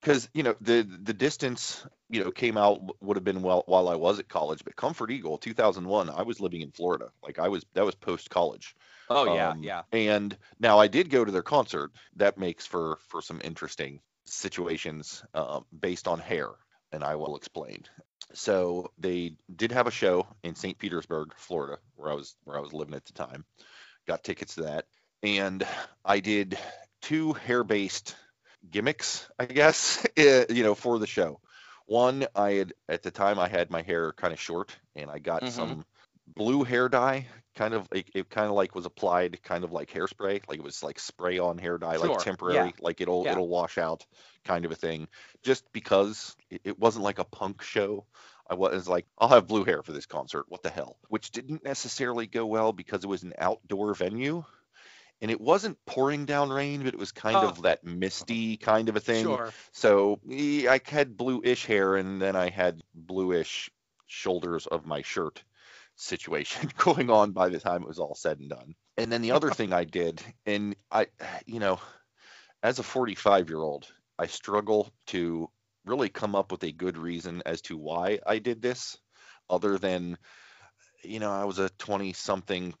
Because 0.00 0.28
you 0.34 0.42
know 0.42 0.54
the 0.60 0.82
the 0.82 1.12
distance 1.14 1.84
you 2.08 2.24
know 2.24 2.30
came 2.30 2.56
out 2.56 2.80
would 3.02 3.16
have 3.16 3.24
been 3.24 3.42
well 3.42 3.62
while 3.66 3.88
I 3.88 3.96
was 3.96 4.18
at 4.18 4.28
college, 4.28 4.64
but 4.64 4.76
Comfort 4.76 5.10
Eagle 5.10 5.38
2001, 5.38 6.10
I 6.10 6.22
was 6.22 6.40
living 6.40 6.62
in 6.62 6.72
Florida. 6.72 7.10
Like 7.22 7.38
I 7.38 7.48
was 7.48 7.64
that 7.74 7.84
was 7.84 7.94
post 7.94 8.30
college. 8.30 8.74
Oh 9.08 9.24
yeah, 9.26 9.50
Um, 9.50 9.62
yeah. 9.62 9.82
And 9.92 10.36
now 10.58 10.78
I 10.78 10.86
did 10.88 11.10
go 11.10 11.24
to 11.24 11.32
their 11.32 11.42
concert. 11.42 11.92
That 12.16 12.38
makes 12.38 12.66
for 12.66 12.98
for 13.08 13.22
some 13.22 13.40
interesting 13.42 14.00
situations 14.24 15.24
uh, 15.34 15.60
based 15.78 16.08
on 16.08 16.18
hair, 16.18 16.48
and 16.92 17.02
I 17.04 17.16
will 17.16 17.36
explain. 17.36 17.84
So 18.32 18.92
they 18.98 19.36
did 19.54 19.72
have 19.72 19.86
a 19.86 19.90
show 19.90 20.26
in 20.44 20.54
St. 20.54 20.78
Petersburg, 20.78 21.34
Florida, 21.36 21.78
where 21.96 22.10
I 22.10 22.14
was 22.14 22.36
where 22.44 22.56
I 22.56 22.60
was 22.60 22.72
living 22.72 22.94
at 22.94 23.04
the 23.04 23.12
time. 23.12 23.44
Got 24.06 24.24
tickets 24.24 24.54
to 24.54 24.62
that, 24.62 24.86
and 25.22 25.66
I 26.04 26.20
did 26.20 26.58
two 27.02 27.32
hair-based 27.32 28.14
gimmicks, 28.68 29.28
I 29.38 29.46
guess, 29.46 30.04
eh, 30.16 30.46
you 30.50 30.62
know, 30.62 30.74
for 30.74 30.98
the 30.98 31.06
show. 31.06 31.40
One, 31.86 32.26
I 32.34 32.52
had 32.52 32.72
at 32.88 33.02
the 33.02 33.10
time 33.10 33.38
I 33.38 33.48
had 33.48 33.70
my 33.70 33.82
hair 33.82 34.12
kind 34.12 34.32
of 34.32 34.40
short, 34.40 34.76
and 34.94 35.10
I 35.10 35.18
got 35.18 35.48
Mhm. 35.48 35.50
some 35.50 35.84
blue 36.26 36.62
hair 36.62 36.88
dye 36.88 37.26
kind 37.56 37.74
of 37.74 37.88
it, 37.92 38.08
it 38.14 38.30
kind 38.30 38.46
of 38.46 38.52
like 38.52 38.74
was 38.76 38.86
applied 38.86 39.42
kind 39.42 39.64
of 39.64 39.72
like 39.72 39.90
hairspray 39.90 40.40
like 40.48 40.58
it 40.58 40.62
was 40.64 40.80
like 40.80 41.00
spray 41.00 41.40
on 41.40 41.58
hair 41.58 41.76
dye 41.76 41.96
Sure, 41.96 41.96
like 41.96 42.16
yeah. 42.44 42.70
temporary 42.70 42.72
like 42.78 43.00
it'll 43.00 43.26
Yeah. 43.26 43.28
it'll 43.28 43.48
wash 43.48 43.78
out 43.78 44.06
kind 44.44 44.64
of 44.64 44.70
a 44.70 44.76
thing 44.76 45.08
just 45.42 45.64
because 45.72 46.36
it, 46.48 46.60
it 46.64 46.78
wasn't 46.78 47.02
like 47.02 47.18
a 47.18 47.24
punk 47.24 47.62
show 47.62 48.06
i 48.48 48.54
was 48.54 48.86
like 48.88 49.06
i'll 49.18 49.28
have 49.28 49.48
blue 49.48 49.64
hair 49.64 49.82
for 49.82 49.90
this 49.92 50.06
concert 50.06 50.44
what 50.48 50.62
the 50.62 50.70
hell 50.70 50.96
which 51.08 51.32
didn't 51.32 51.64
necessarily 51.64 52.26
go 52.28 52.46
well 52.46 52.72
because 52.72 53.02
it 53.02 53.08
was 53.08 53.24
an 53.24 53.32
outdoor 53.38 53.92
venue 53.94 54.44
and 55.20 55.30
it 55.30 55.40
wasn't 55.40 55.78
pouring 55.86 56.26
down 56.26 56.50
rain 56.50 56.82
but 56.82 56.94
it 56.94 56.98
was 56.98 57.12
kind 57.12 57.42
Oh. 57.42 57.44
of 57.44 57.62
that 57.62 57.84
misty 57.84 58.56
kind 58.56 58.88
of 58.88 58.96
a 58.96 59.00
thing 59.00 59.38
Sure. 59.38 59.54
so 59.72 60.20
I 60.30 60.80
had 60.84 61.16
bluish 61.16 61.66
hair, 61.66 61.96
and 61.96 62.20
then 62.20 62.36
I 62.36 62.50
had 62.50 62.82
bluish 62.94 63.70
shoulders 64.06 64.66
of 64.66 64.86
my 64.86 65.02
shirt 65.02 65.44
situation 65.96 66.70
going 66.78 67.10
on 67.10 67.32
by 67.32 67.48
the 67.48 67.60
time 67.60 67.82
it 67.82 67.88
was 67.88 67.98
all 67.98 68.14
said 68.14 68.38
and 68.40 68.50
done. 68.50 68.74
And 68.96 69.10
then 69.10 69.22
the 69.22 69.32
other 69.32 69.50
thing 69.50 69.72
I 69.72 69.84
did, 69.84 70.22
and 70.46 70.76
I, 70.90 71.06
you 71.46 71.58
know, 71.60 71.80
as 72.62 72.78
a 72.78 72.82
45 72.82 73.48
year 73.48 73.60
old, 73.60 73.92
I 74.18 74.26
struggle 74.26 74.92
to 75.08 75.48
really 75.84 76.08
come 76.10 76.36
up 76.36 76.52
with 76.52 76.62
a 76.64 76.72
good 76.72 76.98
reason 76.98 77.42
as 77.46 77.62
to 77.62 77.76
why 77.78 78.20
I 78.26 78.38
did 78.38 78.62
this, 78.62 78.98
other 79.48 79.78
than, 79.78 80.18
you 81.04 81.20
know, 81.20 81.30
I 81.32 81.44
was 81.44 81.58
a 81.58 81.70
20 81.70 82.12
something 82.12 82.74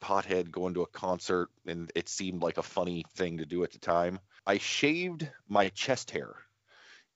pothead 0.00 0.50
going 0.50 0.74
to 0.74 0.82
a 0.82 0.86
concert, 0.86 1.48
and 1.66 1.90
it 1.94 2.08
seemed 2.08 2.42
like 2.42 2.58
a 2.58 2.62
funny 2.62 3.04
thing 3.14 3.38
to 3.38 3.46
do 3.46 3.64
at 3.64 3.72
the 3.72 3.78
time. 3.78 4.18
I 4.46 4.58
shaved 4.58 5.28
my 5.48 5.68
chest 5.70 6.10
hair 6.10 6.34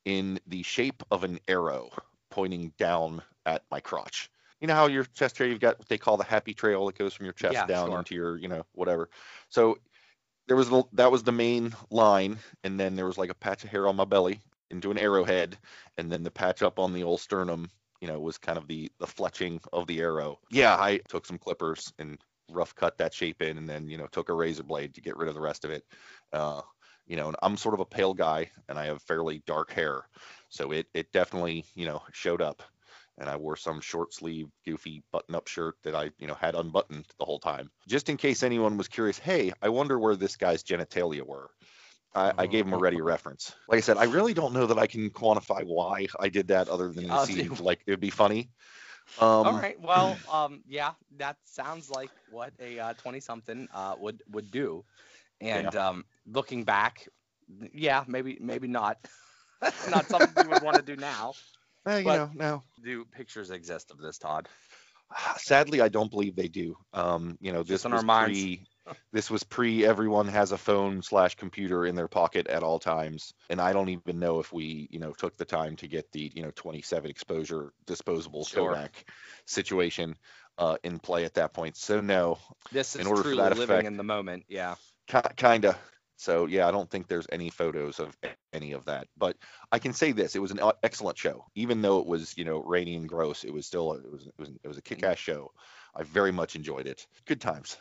in 0.04 0.40
the 0.46 0.62
shape 0.62 1.02
of 1.10 1.24
an 1.24 1.38
arrow 1.48 1.90
pointing 2.30 2.72
down 2.78 3.22
at 3.46 3.62
my 3.70 3.80
crotch. 3.80 4.30
You 4.60 4.68
know 4.68 4.74
how 4.74 4.86
your 4.86 5.04
chest 5.04 5.38
hair, 5.38 5.46
you've 5.48 5.60
got 5.60 5.78
what 5.78 5.88
they 5.88 5.98
call 5.98 6.16
the 6.16 6.24
happy 6.24 6.54
trail 6.54 6.86
that 6.86 6.98
goes 6.98 7.14
from 7.14 7.26
your 7.26 7.32
chest 7.32 7.54
Yeah, 7.54 7.66
down 7.66 7.88
sure. 7.88 7.98
into 7.98 8.14
your, 8.14 8.36
you 8.36 8.48
know, 8.48 8.64
whatever. 8.72 9.10
So 9.48 9.78
there 10.46 10.56
was 10.56 10.70
the, 10.70 10.84
that 10.92 11.10
was 11.10 11.22
the 11.22 11.32
main 11.32 11.74
line, 11.90 12.38
and 12.64 12.78
then 12.78 12.96
there 12.96 13.06
was 13.06 13.18
like 13.18 13.30
a 13.30 13.34
patch 13.34 13.64
of 13.64 13.70
hair 13.70 13.86
on 13.88 13.96
my 13.96 14.04
belly 14.04 14.40
into 14.70 14.90
an 14.90 14.98
arrowhead, 14.98 15.56
and 15.98 16.10
then 16.10 16.22
the 16.22 16.30
patch 16.30 16.62
up 16.62 16.78
on 16.78 16.92
the 16.92 17.02
old 17.04 17.20
sternum, 17.20 17.70
you 18.00 18.08
know, 18.08 18.18
was 18.18 18.38
kind 18.38 18.58
of 18.58 18.66
the 18.66 18.90
the 18.98 19.06
fletching 19.06 19.60
of 19.72 19.86
the 19.86 20.00
arrow. 20.00 20.38
Yeah, 20.50 20.76
I 20.76 20.98
took 21.08 21.26
some 21.26 21.38
clippers 21.38 21.92
and 21.98 22.18
rough 22.54 22.75
cut 22.75 22.99
that 22.99 23.14
shape 23.14 23.42
in, 23.42 23.59
and 23.59 23.68
then 23.68 23.88
you 23.88 23.99
know 23.99 24.06
took 24.06 24.28
a 24.28 24.35
razor 24.35 24.62
blade 24.62 24.94
to 24.94 25.00
get 25.00 25.16
rid 25.16 25.28
of 25.28 25.35
the 25.35 25.40
rest 25.40 25.64
of 25.64 25.71
it. 25.71 25.85
Uh, 26.32 26.62
you 27.06 27.16
know, 27.16 27.28
and 27.28 27.37
I'm 27.42 27.56
sort 27.56 27.75
of 27.75 27.80
a 27.80 27.87
pale 27.87 28.14
guy, 28.14 28.50
and 28.68 28.78
I 28.78 28.87
have 28.87 29.02
fairly 29.02 29.42
dark 29.47 29.73
hair, 29.73 30.09
so 30.49 30.73
it 30.73 30.87
it 30.94 31.12
definitely 31.12 31.64
you 31.75 31.87
know 31.87 32.02
showed 32.12 32.42
up. 32.42 32.62
And 33.18 33.28
I 33.28 33.37
wore 33.37 33.56
some 33.56 33.82
short 33.82 34.14
sleeve, 34.14 34.49
goofy 34.64 35.02
button 35.12 35.35
up 35.35 35.47
shirt 35.47 35.76
that 35.82 35.94
I, 35.94 36.11
you 36.18 36.26
know, 36.26 36.35
had 36.35 36.54
unbuttoned 36.54 37.06
the 37.18 37.26
whole 37.26 37.38
time. 37.38 37.71
Just 37.87 38.09
in 38.09 38.16
case 38.16 38.42
anyone 38.42 38.78
was 38.78 38.88
curious, 38.88 39.18
hey, 39.18 39.52
I 39.61 39.68
wonder 39.68 39.99
where 39.99 40.16
this 40.16 40.37
guy's 40.37 40.62
genitalia 40.62 41.21
were. 41.21 41.50
I, 42.14 42.32
I 42.37 42.47
gave 42.47 42.66
him 42.66 42.73
a 42.73 42.78
ready 42.78 43.00
reference. 43.02 43.54
Like 43.68 43.78
I 43.78 43.80
said, 43.80 43.97
I 43.97 44.04
really 44.04 44.35
don't 44.35 44.52
know 44.52 44.66
that 44.66 44.78
I 44.78 44.87
can 44.87 45.11
quantify 45.11 45.62
why 45.64 46.06
I 46.21 46.28
did 46.28 46.49
that, 46.49 46.68
other 46.68 46.88
than 46.88 47.11
it 47.11 47.26
seemed 47.26 47.61
like 47.61 47.82
it 47.87 47.90
would 47.90 48.00
be 48.00 48.11
funny. 48.11 48.50
Um, 49.19 49.47
All 49.47 49.54
right. 49.54 49.78
Well, 49.81 50.21
um, 50.31 50.62
yeah, 50.66 50.92
that 51.16 51.37
sounds 51.45 51.90
like 51.90 52.12
what 52.26 52.52
a 52.61 52.78
uh, 52.78 52.92
twenty-something 52.95 53.69
uh, 53.73 53.95
would 53.99 54.23
would 54.31 54.50
do. 54.50 54.85
And 55.40 55.75
um, 55.75 56.04
looking 56.26 56.64
back, 56.64 57.09
yeah, 57.73 58.04
maybe 58.07 58.38
maybe 58.40 58.69
not. 58.69 58.99
That's 59.61 59.87
not 59.88 60.09
something 60.09 60.35
you 60.38 60.49
would 60.49 60.61
want 60.61 60.76
to 60.76 60.83
do 60.83 60.97
now. 60.97 61.37
eh, 61.87 61.99
you 61.99 62.12
know, 62.12 62.31
no. 62.35 62.62
Do 62.83 63.04
pictures 63.04 63.50
exist 63.50 63.90
of 63.90 63.99
this, 63.99 64.19
Todd? 64.19 64.49
Sadly, 65.37 65.81
I 65.81 65.88
don't 65.88 66.11
believe 66.11 66.37
they 66.37 66.49
do. 66.49 66.76
Um, 66.92 67.37
you 67.40 67.52
know, 67.52 67.62
this 67.62 67.85
on 67.85 67.92
was 67.92 68.02
our 68.02 68.02
minds. 68.02 68.49
pre. 68.49 68.66
This 69.12 69.30
was 69.30 69.42
pre 69.42 69.84
everyone 69.84 70.28
has 70.28 70.52
a 70.52 70.58
phone 70.58 71.02
slash 71.02 71.34
computer 71.34 71.86
in 71.86 71.94
their 71.94 72.08
pocket 72.08 72.46
at 72.48 72.62
all 72.62 72.78
times, 72.78 73.34
and 73.50 73.60
I 73.60 73.72
don't 73.72 73.88
even 73.90 74.18
know 74.18 74.40
if 74.40 74.52
we, 74.52 74.88
you 74.90 74.98
know, 74.98 75.12
took 75.12 75.36
the 75.36 75.44
time 75.44 75.76
to 75.76 75.86
get 75.88 76.10
the, 76.12 76.32
you 76.34 76.42
know, 76.42 76.50
27 76.56 77.10
exposure 77.10 77.72
disposable 77.86 78.44
Sure. 78.44 78.70
Kodak 78.70 79.10
situation 79.46 80.16
uh, 80.58 80.76
in 80.82 80.98
play 80.98 81.24
at 81.24 81.34
that 81.34 81.52
point. 81.52 81.76
So 81.76 82.00
no, 82.00 82.38
This 82.72 82.94
In 82.96 83.02
is 83.02 83.08
order 83.08 83.22
for 83.22 83.28
truly 83.28 83.42
that 83.42 83.56
living 83.56 83.64
effect- 83.76 83.86
in 83.86 83.96
the 83.96 84.04
moment. 84.04 84.44
Yeah. 84.48 84.74
kinda. 85.36 85.78
So 86.16 86.46
yeah, 86.46 86.68
I 86.68 86.70
don't 86.70 86.88
think 86.88 87.08
there's 87.08 87.26
any 87.32 87.50
photos 87.50 87.98
of 87.98 88.16
any 88.52 88.72
of 88.72 88.84
that. 88.84 89.08
But 89.16 89.36
I 89.72 89.78
can 89.78 89.92
say 89.92 90.12
this: 90.12 90.36
it 90.36 90.38
was 90.38 90.52
an 90.52 90.60
e- 90.60 90.70
excellent 90.82 91.18
show, 91.18 91.44
even 91.54 91.82
though 91.82 91.98
it 91.98 92.06
was, 92.06 92.36
you 92.38 92.44
know, 92.44 92.62
rainy 92.62 92.94
and 92.94 93.08
gross. 93.08 93.44
It 93.44 93.52
was 93.52 93.66
still, 93.66 93.92
it 93.94 94.10
was, 94.10 94.26
it 94.26 94.34
was, 94.38 94.50
it 94.62 94.68
was 94.68 94.78
a 94.78 94.82
kick-ass 94.82 95.18
show. 95.18 95.50
I 95.94 96.04
very 96.04 96.30
much 96.32 96.54
enjoyed 96.54 96.86
it. 96.86 97.06
Good 97.26 97.40
times. 97.40 97.76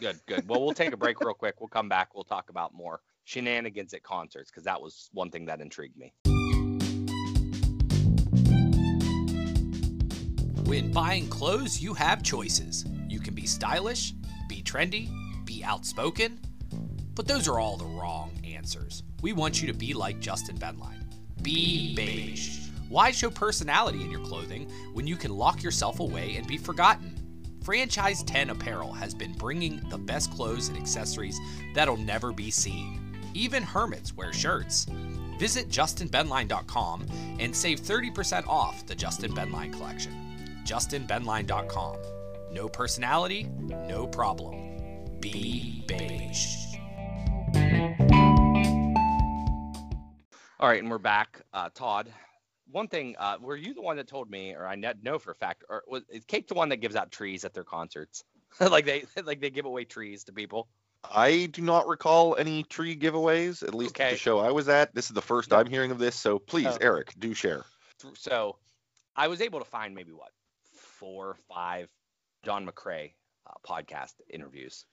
Good, 0.00 0.20
good. 0.26 0.48
Well, 0.48 0.60
we'll 0.62 0.74
take 0.74 0.92
a 0.92 0.96
break 0.96 1.20
real 1.20 1.34
quick. 1.34 1.60
We'll 1.60 1.68
come 1.68 1.88
back. 1.88 2.14
We'll 2.14 2.24
talk 2.24 2.50
about 2.50 2.74
more 2.74 3.00
shenanigans 3.24 3.94
at 3.94 4.02
concerts 4.02 4.50
because 4.50 4.64
that 4.64 4.80
was 4.80 5.08
one 5.12 5.30
thing 5.30 5.46
that 5.46 5.60
intrigued 5.60 5.96
me. 5.96 6.12
When 10.66 10.92
buying 10.92 11.28
clothes, 11.28 11.80
you 11.80 11.94
have 11.94 12.22
choices. 12.22 12.84
You 13.08 13.20
can 13.20 13.34
be 13.34 13.46
stylish, 13.46 14.12
be 14.48 14.62
trendy, 14.62 15.08
be 15.44 15.62
outspoken, 15.62 16.40
but 17.14 17.28
those 17.28 17.46
are 17.48 17.60
all 17.60 17.76
the 17.76 17.84
wrong 17.84 18.32
answers. 18.44 19.04
We 19.22 19.32
want 19.32 19.60
you 19.60 19.68
to 19.68 19.74
be 19.74 19.94
like 19.94 20.20
Justin 20.20 20.58
Benline. 20.58 21.04
Be 21.42 21.94
beige. 21.94 22.68
Why 22.88 23.10
show 23.10 23.30
personality 23.30 24.02
in 24.02 24.10
your 24.10 24.24
clothing 24.24 24.70
when 24.94 25.06
you 25.06 25.16
can 25.16 25.30
lock 25.30 25.62
yourself 25.62 26.00
away 26.00 26.36
and 26.36 26.46
be 26.46 26.58
forgotten? 26.58 27.23
Franchise 27.64 28.22
10 28.24 28.50
Apparel 28.50 28.92
has 28.92 29.14
been 29.14 29.32
bringing 29.32 29.80
the 29.88 29.96
best 29.96 30.30
clothes 30.30 30.68
and 30.68 30.76
accessories 30.76 31.40
that'll 31.74 31.96
never 31.96 32.30
be 32.30 32.50
seen. 32.50 33.16
Even 33.32 33.62
hermits 33.62 34.14
wear 34.14 34.34
shirts. 34.34 34.86
Visit 35.38 35.70
justinbenline.com 35.70 37.06
and 37.40 37.56
save 37.56 37.80
30% 37.80 38.46
off 38.46 38.84
the 38.84 38.94
Justin 38.94 39.32
Benline 39.32 39.72
collection. 39.72 40.12
justinbenline.com. 40.66 41.96
No 42.52 42.68
personality, 42.68 43.44
no 43.62 44.06
problem. 44.06 45.18
Be 45.20 45.84
beige. 45.88 46.54
All 50.60 50.68
right, 50.68 50.82
and 50.82 50.90
we're 50.90 50.98
back. 50.98 51.40
Uh, 51.54 51.70
Todd, 51.74 52.12
one 52.74 52.88
thing, 52.88 53.14
uh, 53.18 53.36
were 53.40 53.56
you 53.56 53.72
the 53.72 53.80
one 53.80 53.96
that 53.96 54.08
told 54.08 54.28
me, 54.28 54.52
or 54.52 54.66
I 54.66 54.74
know 54.74 55.18
for 55.18 55.30
a 55.30 55.34
fact, 55.34 55.64
or 55.68 55.84
was 55.86 56.02
is 56.08 56.24
Cake 56.24 56.48
the 56.48 56.54
one 56.54 56.68
that 56.70 56.78
gives 56.78 56.96
out 56.96 57.12
trees 57.12 57.44
at 57.44 57.54
their 57.54 57.64
concerts? 57.64 58.24
like 58.60 58.84
they 58.84 59.04
like 59.24 59.40
they 59.40 59.50
give 59.50 59.64
away 59.64 59.84
trees 59.84 60.24
to 60.24 60.32
people. 60.32 60.68
I 61.08 61.46
do 61.52 61.62
not 61.62 61.86
recall 61.86 62.34
any 62.36 62.62
tree 62.64 62.96
giveaways, 62.96 63.62
at 63.62 63.74
least 63.74 64.00
at 64.00 64.04
Okay. 64.06 64.10
the 64.12 64.16
show 64.16 64.40
I 64.40 64.50
was 64.50 64.68
at. 64.68 64.94
This 64.94 65.06
is 65.06 65.12
the 65.12 65.22
first. 65.22 65.52
I'm 65.52 65.66
hearing 65.68 65.90
of 65.90 65.98
this, 65.98 66.16
so 66.16 66.38
please, 66.38 66.66
Oh. 66.66 66.78
Eric, 66.80 67.14
do 67.18 67.34
share. 67.34 67.64
So 68.14 68.56
I 69.14 69.28
was 69.28 69.40
able 69.40 69.60
to 69.60 69.64
find 69.64 69.94
maybe 69.94 70.12
what 70.12 70.30
four 70.72 71.28
or 71.28 71.36
five 71.48 71.88
John 72.42 72.66
McCrea 72.66 73.12
podcast 73.64 74.14
interviews. 74.30 74.86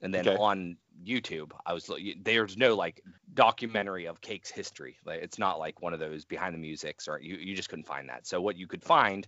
And 0.00 0.12
then 0.12 0.28
Okay. 0.28 0.36
on 0.36 0.76
YouTube, 1.04 1.52
I 1.64 1.72
was 1.72 1.90
there's 2.22 2.56
no 2.56 2.76
like 2.76 3.02
documentary 3.34 4.06
of 4.06 4.20
Cake's 4.20 4.50
history. 4.50 4.96
Like 5.04 5.22
it's 5.22 5.38
not 5.38 5.58
like 5.58 5.80
one 5.82 5.92
of 5.94 6.00
those 6.00 6.24
behind 6.24 6.54
the 6.54 6.58
musics 6.58 7.08
or 7.08 7.20
you, 7.20 7.36
you 7.36 7.54
just 7.54 7.68
couldn't 7.68 7.86
find 7.86 8.08
that. 8.08 8.26
So 8.26 8.40
what 8.40 8.56
you 8.56 8.66
could 8.66 8.82
find 8.82 9.26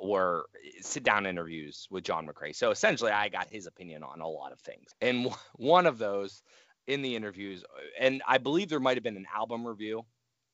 were 0.00 0.46
sit 0.80 1.02
down 1.02 1.26
interviews 1.26 1.86
with 1.90 2.04
John 2.04 2.26
McCrea. 2.26 2.54
So 2.54 2.70
essentially, 2.70 3.10
I 3.10 3.28
got 3.28 3.48
his 3.50 3.66
opinion 3.66 4.02
on 4.02 4.20
a 4.20 4.28
lot 4.28 4.52
of 4.52 4.60
things. 4.60 4.90
And 5.00 5.24
w- 5.24 5.36
one 5.56 5.86
of 5.86 5.98
those 5.98 6.42
in 6.86 7.02
the 7.02 7.16
interviews, 7.16 7.64
and 7.98 8.22
I 8.26 8.38
believe 8.38 8.68
there 8.68 8.80
might 8.80 8.96
have 8.96 9.04
been 9.04 9.16
an 9.16 9.26
album 9.34 9.66
review, 9.66 10.04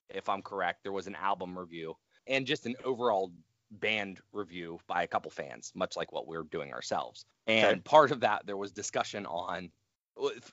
if 0.09 0.29
I'm 0.29 0.43
correct. 0.43 0.83
There 0.83 0.93
was 0.93 1.07
an 1.07 1.15
album 1.15 1.59
review 1.59 1.95
and 2.27 2.47
just 2.47 2.67
an 2.67 2.75
overall 2.85 3.33
band 3.71 4.21
review 4.33 4.79
by 4.87 5.03
a 5.03 5.09
couple 5.09 5.31
fans, 5.31 5.73
much 5.75 5.97
like 5.97 6.13
what 6.13 6.27
we're 6.27 6.43
doing 6.45 6.73
ourselves. 6.73 7.25
And 7.47 7.83
Okay. 7.83 7.85
part 7.85 8.11
of 8.11 8.21
that, 8.21 8.47
there 8.47 8.57
was 8.57 8.73
discussion 8.73 9.27
on. 9.27 9.73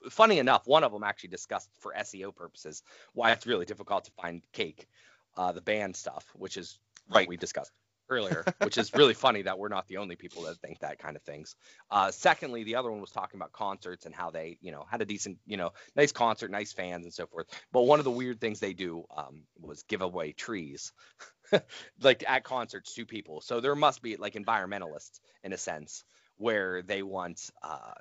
Funny 0.09 0.39
enough, 0.39 0.65
one 0.65 0.83
of 0.83 0.91
them 0.91 1.03
actually 1.03 1.29
discussed 1.29 1.69
for 1.79 1.95
SEO 1.95 2.31
purposes 2.31 2.81
why 3.13 3.31
it's 3.31 3.45
really 3.45 3.65
difficult 3.65 4.05
to 4.05 4.11
find 4.11 4.43
Cake, 4.53 4.87
uh, 5.35 5.51
the 5.51 5.61
band 5.61 5.95
stuff, 5.95 6.31
which 6.35 6.57
is 6.57 6.79
what 7.07 7.25
Right. 7.25 7.27
we 7.27 7.37
discussed 7.37 7.71
earlier, 8.09 8.49
which 8.59 8.77
is 8.77 8.95
really 8.95 9.13
funny 9.13 9.43
that 9.43 9.57
we're 9.57 9.69
not 9.69 9.87
the 9.87 9.97
only 9.97 10.15
people 10.15 10.41
that 10.43 10.59
think 10.61 10.79
that 10.79 10.97
kind 10.97 11.15
of 11.15 11.21
things. 11.23 11.55
Uh, 11.91 12.11
secondly, 12.11 12.63
the 12.63 12.75
other 12.75 12.91
one 12.91 12.99
was 12.99 13.11
talking 13.11 13.39
about 13.39 13.51
concerts 13.53 14.05
and 14.05 14.13
how 14.15 14.31
they, 14.31 14.57
you 14.61 14.71
know, 14.71 14.83
had 14.89 15.01
a 15.01 15.05
decent, 15.05 15.37
you 15.45 15.55
know, 15.57 15.71
nice 15.95 16.11
concert, 16.11 16.51
nice 16.51 16.73
fans 16.73 17.05
and 17.05 17.13
so 17.13 17.25
forth. 17.27 17.47
But 17.71 17.83
one 17.83 17.99
of 17.99 18.05
the 18.05 18.11
weird 18.11 18.41
things 18.41 18.59
they 18.59 18.73
do 18.73 19.05
um, 19.15 19.45
was 19.59 19.83
give 19.83 20.01
away 20.01 20.33
trees, 20.33 20.91
like 22.01 22.23
at 22.27 22.43
concerts 22.43 22.93
to 22.95 23.05
people. 23.05 23.41
So 23.41 23.59
there 23.59 23.75
must 23.75 24.01
be 24.01 24.17
like 24.17 24.33
environmentalists 24.33 25.19
in 25.43 25.53
a 25.53 25.57
sense 25.57 26.03
where 26.37 26.81
they 26.81 27.03
want. 27.03 27.49
Uh, 27.61 27.93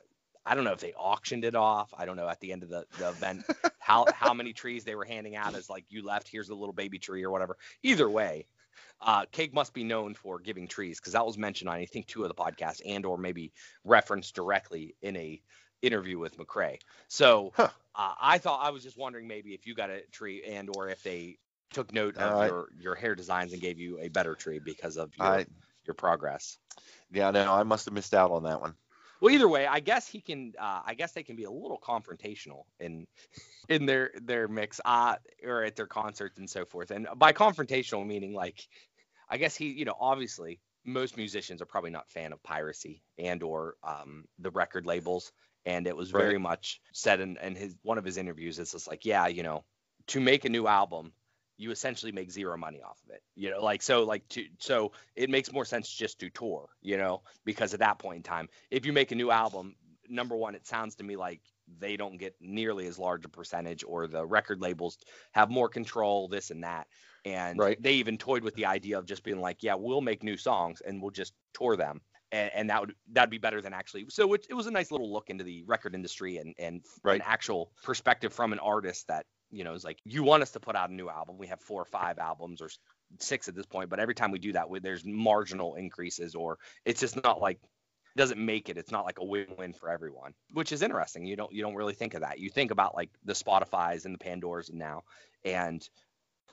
I 0.44 0.54
don't 0.54 0.64
know 0.64 0.72
if 0.72 0.80
they 0.80 0.94
auctioned 0.94 1.44
it 1.44 1.54
off. 1.54 1.92
I 1.96 2.06
don't 2.06 2.16
know 2.16 2.28
at 2.28 2.40
the 2.40 2.52
end 2.52 2.62
of 2.62 2.70
the, 2.70 2.86
the 2.96 3.10
event 3.10 3.44
how 3.78 4.08
how 4.12 4.34
many 4.34 4.52
trees 4.52 4.84
they 4.84 4.94
were 4.94 5.04
handing 5.04 5.36
out 5.36 5.54
as 5.54 5.68
like 5.68 5.84
you 5.88 6.04
left 6.04 6.28
here's 6.28 6.48
a 6.50 6.54
little 6.54 6.72
baby 6.72 6.98
tree 6.98 7.22
or 7.24 7.30
whatever. 7.30 7.56
Either 7.82 8.08
way, 8.10 8.46
uh, 9.00 9.26
Cake 9.32 9.52
must 9.54 9.74
be 9.74 9.84
known 9.84 10.14
for 10.14 10.38
giving 10.38 10.68
trees 10.68 11.00
because 11.00 11.12
that 11.14 11.26
was 11.26 11.38
mentioned 11.38 11.68
on 11.68 11.76
I 11.76 11.86
think 11.86 12.06
two 12.06 12.22
of 12.22 12.28
the 12.28 12.34
podcasts 12.34 12.80
and 12.84 13.04
or 13.06 13.18
maybe 13.18 13.52
referenced 13.84 14.34
directly 14.34 14.96
in 15.02 15.16
a 15.16 15.42
interview 15.82 16.18
with 16.18 16.36
McCrea. 16.36 16.78
So 17.08 17.54
Huh. 17.54 17.70
uh, 17.94 18.14
I 18.20 18.38
thought 18.38 18.64
I 18.64 18.70
was 18.70 18.82
just 18.82 18.96
wondering 18.96 19.26
maybe 19.26 19.54
if 19.54 19.66
you 19.66 19.74
got 19.74 19.90
a 19.90 20.02
tree 20.12 20.42
and 20.44 20.68
or 20.76 20.88
if 20.88 21.02
they 21.02 21.38
took 21.72 21.92
note 21.92 22.16
of 22.16 22.46
your 22.46 22.68
your 22.78 22.94
hair 22.94 23.14
designs 23.14 23.52
and 23.52 23.60
gave 23.60 23.78
you 23.78 23.98
a 24.00 24.08
better 24.08 24.34
tree 24.34 24.60
because 24.64 24.96
of 24.96 25.16
your 25.16 25.44
your 25.86 25.94
progress. 25.94 26.58
yeah, 27.12 27.30
no, 27.30 27.52
I 27.52 27.62
must 27.62 27.84
have 27.86 27.94
missed 27.94 28.14
out 28.14 28.30
on 28.30 28.44
that 28.44 28.60
one. 28.60 28.74
Well, 29.20 29.34
either 29.34 29.48
way, 29.48 29.66
I 29.66 29.80
guess 29.80 30.08
he 30.08 30.20
can. 30.20 30.54
Uh, 30.58 30.80
I 30.84 30.94
guess 30.94 31.12
they 31.12 31.22
can 31.22 31.36
be 31.36 31.44
a 31.44 31.50
little 31.50 31.78
confrontational 31.78 32.64
in 32.78 33.06
in 33.68 33.86
their 33.86 34.10
their 34.22 34.48
mix, 34.48 34.80
uh, 34.84 35.16
or 35.44 35.64
at 35.64 35.76
their 35.76 35.86
concerts 35.86 36.38
and 36.38 36.48
so 36.48 36.64
forth. 36.64 36.90
And 36.90 37.06
by 37.16 37.32
confrontational, 37.32 38.06
meaning 38.06 38.32
like, 38.32 38.66
I 39.28 39.36
guess 39.36 39.54
he, 39.54 39.68
you 39.68 39.84
know, 39.84 39.96
obviously 39.98 40.60
most 40.84 41.16
musicians 41.16 41.60
are 41.60 41.66
probably 41.66 41.90
not 41.90 42.10
fan 42.10 42.32
of 42.32 42.42
piracy 42.42 43.02
and 43.18 43.42
or 43.42 43.74
um, 43.84 44.24
the 44.38 44.50
record 44.50 44.86
labels. 44.86 45.32
And 45.66 45.86
it 45.86 45.94
was 45.94 46.10
very 46.10 46.38
much 46.38 46.80
said 46.94 47.20
in, 47.20 47.36
in 47.36 47.54
his 47.54 47.76
one 47.82 47.98
of 47.98 48.04
his 48.04 48.16
interviews. 48.16 48.58
It's 48.58 48.72
just 48.72 48.88
like, 48.88 49.04
yeah, 49.04 49.26
you 49.26 49.42
know, 49.42 49.64
to 50.06 50.20
make 50.20 50.46
a 50.46 50.48
new 50.48 50.66
album, 50.66 51.12
you 51.60 51.70
essentially 51.70 52.10
make 52.10 52.30
zero 52.30 52.56
money 52.56 52.80
off 52.82 52.98
of 53.04 53.10
it. 53.14 53.22
You 53.36 53.50
know, 53.50 53.62
like 53.62 53.82
so, 53.82 54.04
like 54.04 54.26
to 54.30 54.46
so 54.58 54.92
it 55.14 55.28
makes 55.28 55.52
more 55.52 55.66
sense 55.66 55.88
just 55.90 56.18
to 56.20 56.30
tour. 56.30 56.70
You 56.80 56.96
know, 56.96 57.22
because 57.44 57.74
at 57.74 57.80
that 57.80 57.98
point 57.98 58.16
in 58.16 58.22
time, 58.22 58.48
if 58.70 58.86
you 58.86 58.92
make 58.92 59.12
a 59.12 59.14
new 59.14 59.30
album, 59.30 59.76
number 60.08 60.36
one, 60.36 60.54
it 60.54 60.66
sounds 60.66 60.96
to 60.96 61.04
me 61.04 61.16
like 61.16 61.42
they 61.78 61.96
don't 61.96 62.16
get 62.16 62.34
nearly 62.40 62.86
as 62.86 62.98
large 62.98 63.24
a 63.26 63.28
percentage, 63.28 63.84
or 63.86 64.06
the 64.06 64.24
record 64.24 64.60
labels 64.60 64.98
have 65.32 65.50
more 65.50 65.68
control, 65.68 66.28
this 66.28 66.50
and 66.50 66.64
that. 66.64 66.86
And 67.26 67.58
Right. 67.58 67.78
they 67.78 67.92
even 67.94 68.16
toyed 68.16 68.42
with 68.42 68.54
the 68.54 68.64
idea 68.66 68.98
of 68.98 69.04
just 69.04 69.22
being 69.22 69.40
like, 69.40 69.62
yeah, 69.62 69.74
we'll 69.74 70.00
make 70.00 70.22
new 70.22 70.38
songs 70.38 70.80
and 70.80 71.02
we'll 71.02 71.10
just 71.10 71.34
tour 71.52 71.76
them. 71.76 72.00
And, 72.32 72.50
and 72.54 72.70
that 72.70 72.80
would 72.80 72.94
that'd 73.12 73.28
be 73.30 73.38
better 73.38 73.60
than 73.60 73.74
actually. 73.74 74.06
So 74.08 74.32
it, 74.32 74.46
it 74.48 74.54
was 74.54 74.66
a 74.66 74.70
nice 74.70 74.90
little 74.90 75.12
look 75.12 75.28
into 75.28 75.44
the 75.44 75.62
record 75.64 75.94
industry 75.94 76.38
and 76.38 76.54
and 76.58 76.84
Right. 77.04 77.20
an 77.20 77.26
actual 77.26 77.72
perspective 77.82 78.32
from 78.32 78.52
an 78.54 78.58
artist 78.60 79.08
that 79.08 79.26
you 79.50 79.64
know 79.64 79.74
is 79.74 79.84
like, 79.84 79.98
you 80.04 80.22
want 80.22 80.42
us 80.42 80.52
to 80.52 80.60
put 80.60 80.76
out 80.76 80.90
a 80.90 80.94
new 80.94 81.08
album. 81.08 81.38
We 81.38 81.48
have 81.48 81.60
four 81.60 81.82
or 81.82 81.86
five 81.86 82.18
albums 82.18 82.60
or 82.60 82.70
six 83.18 83.48
at 83.48 83.54
this 83.54 83.66
point, 83.66 83.90
but 83.90 84.00
every 84.00 84.14
time 84.14 84.30
we 84.30 84.38
do 84.38 84.52
that, 84.52 84.66
there's 84.82 85.04
marginal 85.04 85.74
increases, 85.74 86.34
or 86.34 86.58
it's 86.84 87.00
just 87.00 87.22
not 87.22 87.40
like 87.40 87.58
doesn't 88.16 88.44
make 88.44 88.68
it. 88.68 88.76
It's 88.76 88.90
not 88.90 89.04
like 89.04 89.18
a 89.18 89.24
win-win 89.24 89.72
for 89.72 89.88
everyone, 89.88 90.34
which 90.52 90.72
is 90.72 90.82
interesting. 90.82 91.26
You 91.26 91.36
don't 91.36 91.52
you 91.52 91.62
don't 91.62 91.76
really 91.76 91.94
think 91.94 92.14
of 92.14 92.22
that. 92.22 92.38
You 92.38 92.50
think 92.50 92.70
about 92.70 92.94
like 92.94 93.10
the 93.24 93.34
Spotify's 93.34 94.04
and 94.04 94.14
the 94.14 94.24
Pandoras 94.24 94.72
now, 94.72 95.02
and 95.44 95.86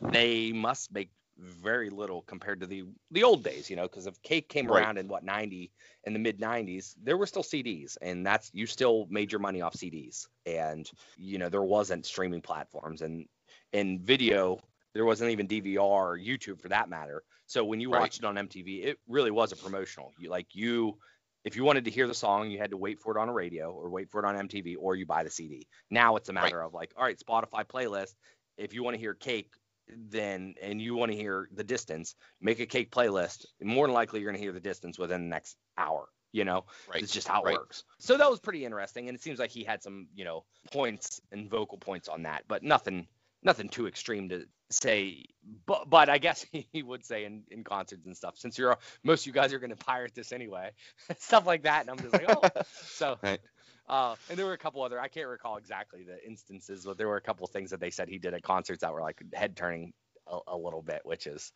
they 0.01 0.51
must 0.51 0.91
make 0.91 1.09
very 1.37 1.89
little 1.89 2.21
compared 2.23 2.61
to 2.61 2.67
the 2.67 2.83
the 3.11 3.23
old 3.23 3.43
days, 3.43 3.69
you 3.69 3.75
know, 3.75 3.83
because 3.83 4.07
if 4.07 4.21
Cake 4.21 4.49
came 4.49 4.69
Right. 4.69 4.71
around 4.71 4.97
in 4.97 5.07
what 5.07 5.23
90 5.23 5.71
in 6.05 6.13
the 6.13 6.19
mid 6.19 6.39
90s, 6.39 6.95
there 7.01 7.17
were 7.17 7.27
still 7.27 7.43
CDs, 7.43 7.97
and 8.01 8.25
that's 8.25 8.49
you 8.53 8.65
still 8.65 9.07
made 9.09 9.31
your 9.31 9.39
money 9.39 9.61
off 9.61 9.75
CDs, 9.75 10.27
and 10.45 10.89
you 11.15 11.37
know 11.37 11.49
there 11.49 11.63
wasn't 11.63 12.05
streaming 12.05 12.41
platforms 12.41 13.01
and 13.01 13.27
in 13.73 14.03
video 14.03 14.59
there 14.93 15.05
wasn't 15.05 15.29
even 15.31 15.47
DVR 15.47 16.13
or 16.13 16.17
YouTube 16.17 16.59
for 16.59 16.69
that 16.69 16.89
matter. 16.89 17.23
So 17.45 17.63
when 17.65 17.79
you 17.79 17.91
Right. 17.91 17.91
watched 17.91 18.19
it 18.19 18.25
on 18.25 18.37
MTV, 18.37 18.83
it 18.83 18.97
really 19.07 19.31
was 19.31 19.51
a 19.51 19.55
promotional. 19.57 20.13
You 20.17 20.29
like 20.29 20.55
you 20.55 20.97
if 21.43 21.55
you 21.55 21.63
wanted 21.63 21.85
to 21.85 21.91
hear 21.91 22.07
the 22.07 22.13
song, 22.13 22.49
you 22.49 22.57
had 22.57 22.71
to 22.71 22.77
wait 22.77 22.99
for 22.99 23.15
it 23.17 23.19
on 23.21 23.29
a 23.29 23.33
radio 23.33 23.71
or 23.71 23.89
wait 23.89 24.09
for 24.09 24.23
it 24.23 24.27
on 24.27 24.35
MTV 24.35 24.75
or 24.75 24.95
you 24.95 25.05
buy 25.05 25.23
the 25.23 25.29
CD. 25.29 25.67
Now 25.89 26.15
it's 26.15 26.29
a 26.29 26.33
Right. 26.39 26.53
matter 26.53 26.61
of 26.61 26.73
like, 26.73 26.93
all 26.97 27.03
right, 27.03 27.17
Spotify 27.19 27.63
playlist. 27.65 28.15
If 28.57 28.73
you 28.73 28.83
want 28.83 28.95
to 28.95 28.99
hear 28.99 29.13
Cake, 29.13 29.53
then 29.95 30.55
and 30.61 30.81
you 30.81 30.95
want 30.95 31.11
to 31.11 31.17
hear 31.17 31.49
the 31.53 31.63
distance, 31.63 32.15
make 32.41 32.59
a 32.59 32.65
Cake 32.65 32.91
playlist. 32.91 33.45
More 33.61 33.87
than 33.87 33.93
likely, 33.93 34.19
you're 34.19 34.29
going 34.31 34.39
to 34.39 34.43
hear 34.43 34.53
the 34.53 34.59
distance 34.59 34.97
within 34.97 35.21
the 35.23 35.29
next 35.29 35.57
hour. 35.77 36.07
You 36.33 36.43
know, 36.43 36.65
Right. 36.87 37.01
it's 37.01 37.13
just 37.13 37.27
how 37.27 37.41
it 37.41 37.45
right. 37.45 37.53
works. 37.55 37.83
So 37.99 38.17
that 38.17 38.29
was 38.29 38.39
pretty 38.39 38.65
interesting, 38.65 39.07
and 39.07 39.15
it 39.15 39.21
seems 39.23 39.39
like 39.39 39.49
he 39.49 39.63
had 39.63 39.81
some, 39.81 40.07
you 40.13 40.25
know, 40.25 40.43
points 40.71 41.21
and 41.31 41.49
vocal 41.49 41.77
points 41.77 42.09
on 42.09 42.23
that, 42.23 42.43
but 42.47 42.63
nothing, 42.63 43.07
nothing 43.43 43.69
too 43.69 43.87
extreme 43.87 44.29
to 44.29 44.45
say. 44.69 45.23
But 45.65 45.89
but 45.89 46.09
I 46.09 46.17
guess 46.17 46.45
he 46.73 46.83
would 46.83 47.05
say 47.05 47.23
in, 47.25 47.43
in 47.49 47.63
concerts 47.63 48.05
and 48.05 48.15
stuff, 48.15 48.37
since 48.37 48.57
you're 48.57 48.77
most 49.03 49.21
of 49.21 49.27
you 49.27 49.33
guys 49.33 49.53
are 49.53 49.59
going 49.59 49.69
to 49.71 49.77
pirate 49.77 50.13
this 50.13 50.31
anyway, 50.33 50.71
stuff 51.17 51.45
like 51.47 51.63
that, 51.63 51.81
and 51.81 51.89
I'm 51.89 51.97
just 51.97 52.13
like, 52.13 52.29
oh, 52.29 52.43
so. 52.83 53.17
Right. 53.23 53.39
Uh, 53.87 54.15
and 54.29 54.37
there 54.37 54.45
were 54.45 54.53
a 54.53 54.57
couple 54.57 54.83
other, 54.83 54.99
I 54.99 55.07
can't 55.07 55.27
recall 55.27 55.57
exactly 55.57 56.03
the 56.03 56.25
instances, 56.25 56.85
but 56.85 56.97
there 56.97 57.07
were 57.07 57.17
a 57.17 57.21
couple 57.21 57.47
things 57.47 57.71
that 57.71 57.79
they 57.79 57.89
said 57.89 58.09
he 58.09 58.17
did 58.17 58.33
at 58.33 58.43
concerts 58.43 58.81
that 58.81 58.93
were 58.93 59.01
like 59.01 59.21
head 59.33 59.55
turning 59.55 59.93
a, 60.27 60.39
a 60.47 60.57
little 60.57 60.81
bit, 60.81 61.01
which 61.03 61.25
is, 61.25 61.53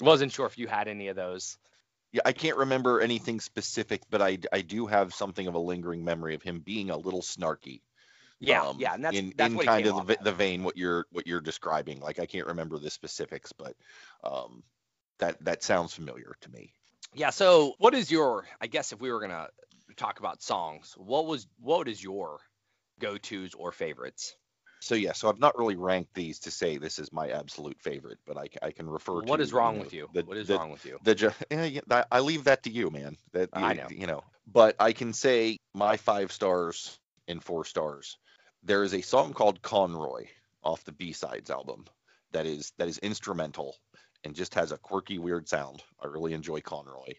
wasn't 0.00 0.32
sure 0.32 0.46
if 0.46 0.58
you 0.58 0.66
had 0.66 0.88
any 0.88 1.08
of 1.08 1.16
those. 1.16 1.56
Yeah, 2.12 2.22
I 2.24 2.32
can't 2.32 2.56
remember 2.56 3.00
anything 3.00 3.40
specific, 3.40 4.02
but 4.10 4.22
I, 4.22 4.38
I 4.52 4.62
do 4.62 4.86
have 4.86 5.14
something 5.14 5.46
of 5.46 5.54
a 5.54 5.58
lingering 5.58 6.04
memory 6.04 6.34
of 6.34 6.42
him 6.42 6.60
being 6.60 6.90
a 6.90 6.96
little 6.96 7.22
snarky. 7.22 7.82
Yeah, 8.40 8.62
um, 8.62 8.76
yeah, 8.78 8.94
and 8.94 9.04
that's 9.04 9.16
in, 9.16 9.32
that's 9.36 9.52
in 9.52 9.58
kind 9.60 9.86
of 9.86 10.06
the, 10.06 10.16
the 10.22 10.32
vein 10.32 10.62
what 10.62 10.76
you're 10.76 11.06
what 11.10 11.26
you're 11.26 11.40
describing. 11.40 12.00
Like 12.00 12.20
I 12.20 12.26
can't 12.26 12.46
remember 12.46 12.78
the 12.78 12.88
specifics, 12.88 13.52
but 13.52 13.74
um, 14.22 14.62
that 15.18 15.44
that 15.44 15.64
sounds 15.64 15.92
familiar 15.92 16.36
to 16.42 16.50
me. 16.50 16.72
Yeah. 17.14 17.30
So, 17.30 17.74
what 17.78 17.94
is 17.94 18.10
your? 18.12 18.46
I 18.60 18.68
guess 18.68 18.92
if 18.92 19.00
we 19.00 19.10
were 19.10 19.20
gonna 19.20 19.48
talk 19.98 20.18
about 20.20 20.42
songs, 20.42 20.94
what 20.96 21.26
was 21.26 21.46
what 21.60 21.88
is 21.88 22.02
your 22.02 22.38
go-tos 23.00 23.54
or 23.54 23.72
favorites? 23.72 24.34
So 24.80 24.94
yeah, 24.94 25.12
so 25.12 25.28
I've 25.28 25.40
not 25.40 25.58
really 25.58 25.74
ranked 25.76 26.14
these 26.14 26.38
to 26.40 26.52
say 26.52 26.78
this 26.78 26.98
is 27.00 27.12
my 27.12 27.30
absolute 27.30 27.80
favorite, 27.80 28.18
but 28.24 28.36
I, 28.38 28.46
I 28.62 28.70
can 28.70 28.88
refer 28.88 29.20
to 29.22 29.26
What 29.28 29.40
is 29.40 29.52
wrong 29.52 29.76
know, 29.76 29.82
with 29.82 29.92
you? 29.92 30.08
the- 30.14 30.22
what 30.22 30.36
is 30.36 30.46
the- 30.48 30.56
wrong 30.56 30.70
with 30.70 30.84
you? 30.84 30.98
The 31.02 31.34
eh, 31.50 31.64
yeah, 31.64 32.04
I 32.12 32.20
leave 32.20 32.44
that 32.44 32.62
to 32.62 32.70
you, 32.70 32.90
man. 32.90 33.16
That 33.32 33.50
I 33.52 33.72
you- 33.72 33.76
know. 33.78 33.86
You 33.90 34.06
know, 34.06 34.22
but 34.46 34.76
I 34.78 34.92
can 34.92 35.12
say 35.12 35.58
my 35.74 35.96
five 35.96 36.30
stars 36.32 36.98
and 37.26 37.42
four 37.42 37.64
stars. 37.64 38.16
There 38.62 38.84
is 38.84 38.94
a 38.94 39.00
song 39.02 39.34
called 39.34 39.62
Conroy 39.62 40.26
off 40.62 40.84
the 40.84 40.92
B 40.92 41.12
sides 41.12 41.50
album 41.50 41.86
that 42.32 42.46
is 42.46 42.72
that 42.78 42.88
is 42.88 42.98
instrumental 42.98 43.76
and 44.24 44.34
just 44.34 44.54
has 44.54 44.70
a 44.72 44.78
quirky, 44.78 45.18
weird 45.18 45.48
sound. 45.48 45.82
I 46.00 46.06
really 46.06 46.34
enjoy 46.34 46.60
Conroy. 46.60 47.14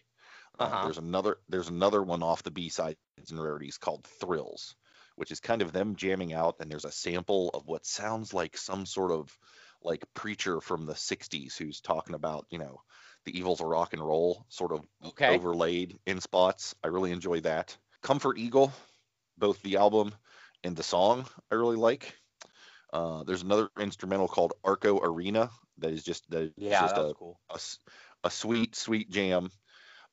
Uh, 0.60 0.76
Uh-huh. 0.76 0.78
there's 0.78 0.98
another 0.98 1.38
there's 1.48 1.68
another 1.68 2.02
one 2.02 2.22
off 2.22 2.42
the 2.42 2.50
B 2.50 2.68
sides 2.68 2.98
and 3.30 3.42
rarities 3.42 3.78
called 3.78 4.06
Thrills, 4.06 4.76
which 5.16 5.30
is 5.32 5.40
kind 5.40 5.62
of 5.62 5.72
them 5.72 5.96
jamming 5.96 6.32
out, 6.34 6.56
and 6.60 6.70
there's 6.70 6.84
a 6.84 6.92
sample 6.92 7.48
of 7.50 7.66
what 7.66 7.86
sounds 7.86 8.34
like 8.34 8.56
some 8.58 8.84
sort 8.86 9.10
of 9.10 9.36
like 9.82 10.04
preacher 10.14 10.60
from 10.60 10.84
the 10.86 10.94
60s 10.96 11.56
who's 11.56 11.80
talking 11.80 12.14
about 12.14 12.46
you 12.50 12.58
know 12.58 12.82
the 13.24 13.36
evils 13.38 13.60
of 13.60 13.66
rock 13.68 13.94
and 13.94 14.04
roll 14.06 14.44
sort 14.50 14.72
of 14.72 14.86
Okay. 15.02 15.40
overlaid 15.40 15.98
in 16.06 16.20
spots. 16.20 16.74
I 16.84 16.88
really 16.88 17.12
enjoy 17.12 17.40
that. 17.40 17.76
Comfort 18.02 18.38
Eagle, 18.38 18.72
both 19.38 19.62
the 19.62 19.76
album 19.76 20.14
and 20.64 20.76
the 20.76 20.82
song, 20.82 21.28
I 21.50 21.56
really 21.56 21.76
like. 21.76 22.16
Uh, 22.92 23.22
there's 23.24 23.42
another 23.42 23.70
instrumental 23.78 24.28
called 24.28 24.54
Arco 24.64 24.98
Arena 25.00 25.50
that 25.78 25.92
is 25.92 26.02
just 26.02 26.28
that 26.30 26.54
is 26.68 26.78
Yeah, 26.78 26.78
just 26.78 26.98
a, 26.98 27.14
cool. 27.14 27.40
a 27.50 27.60
a 28.24 28.30
sweet 28.30 28.74
sweet 28.76 29.10
jam. 29.10 29.50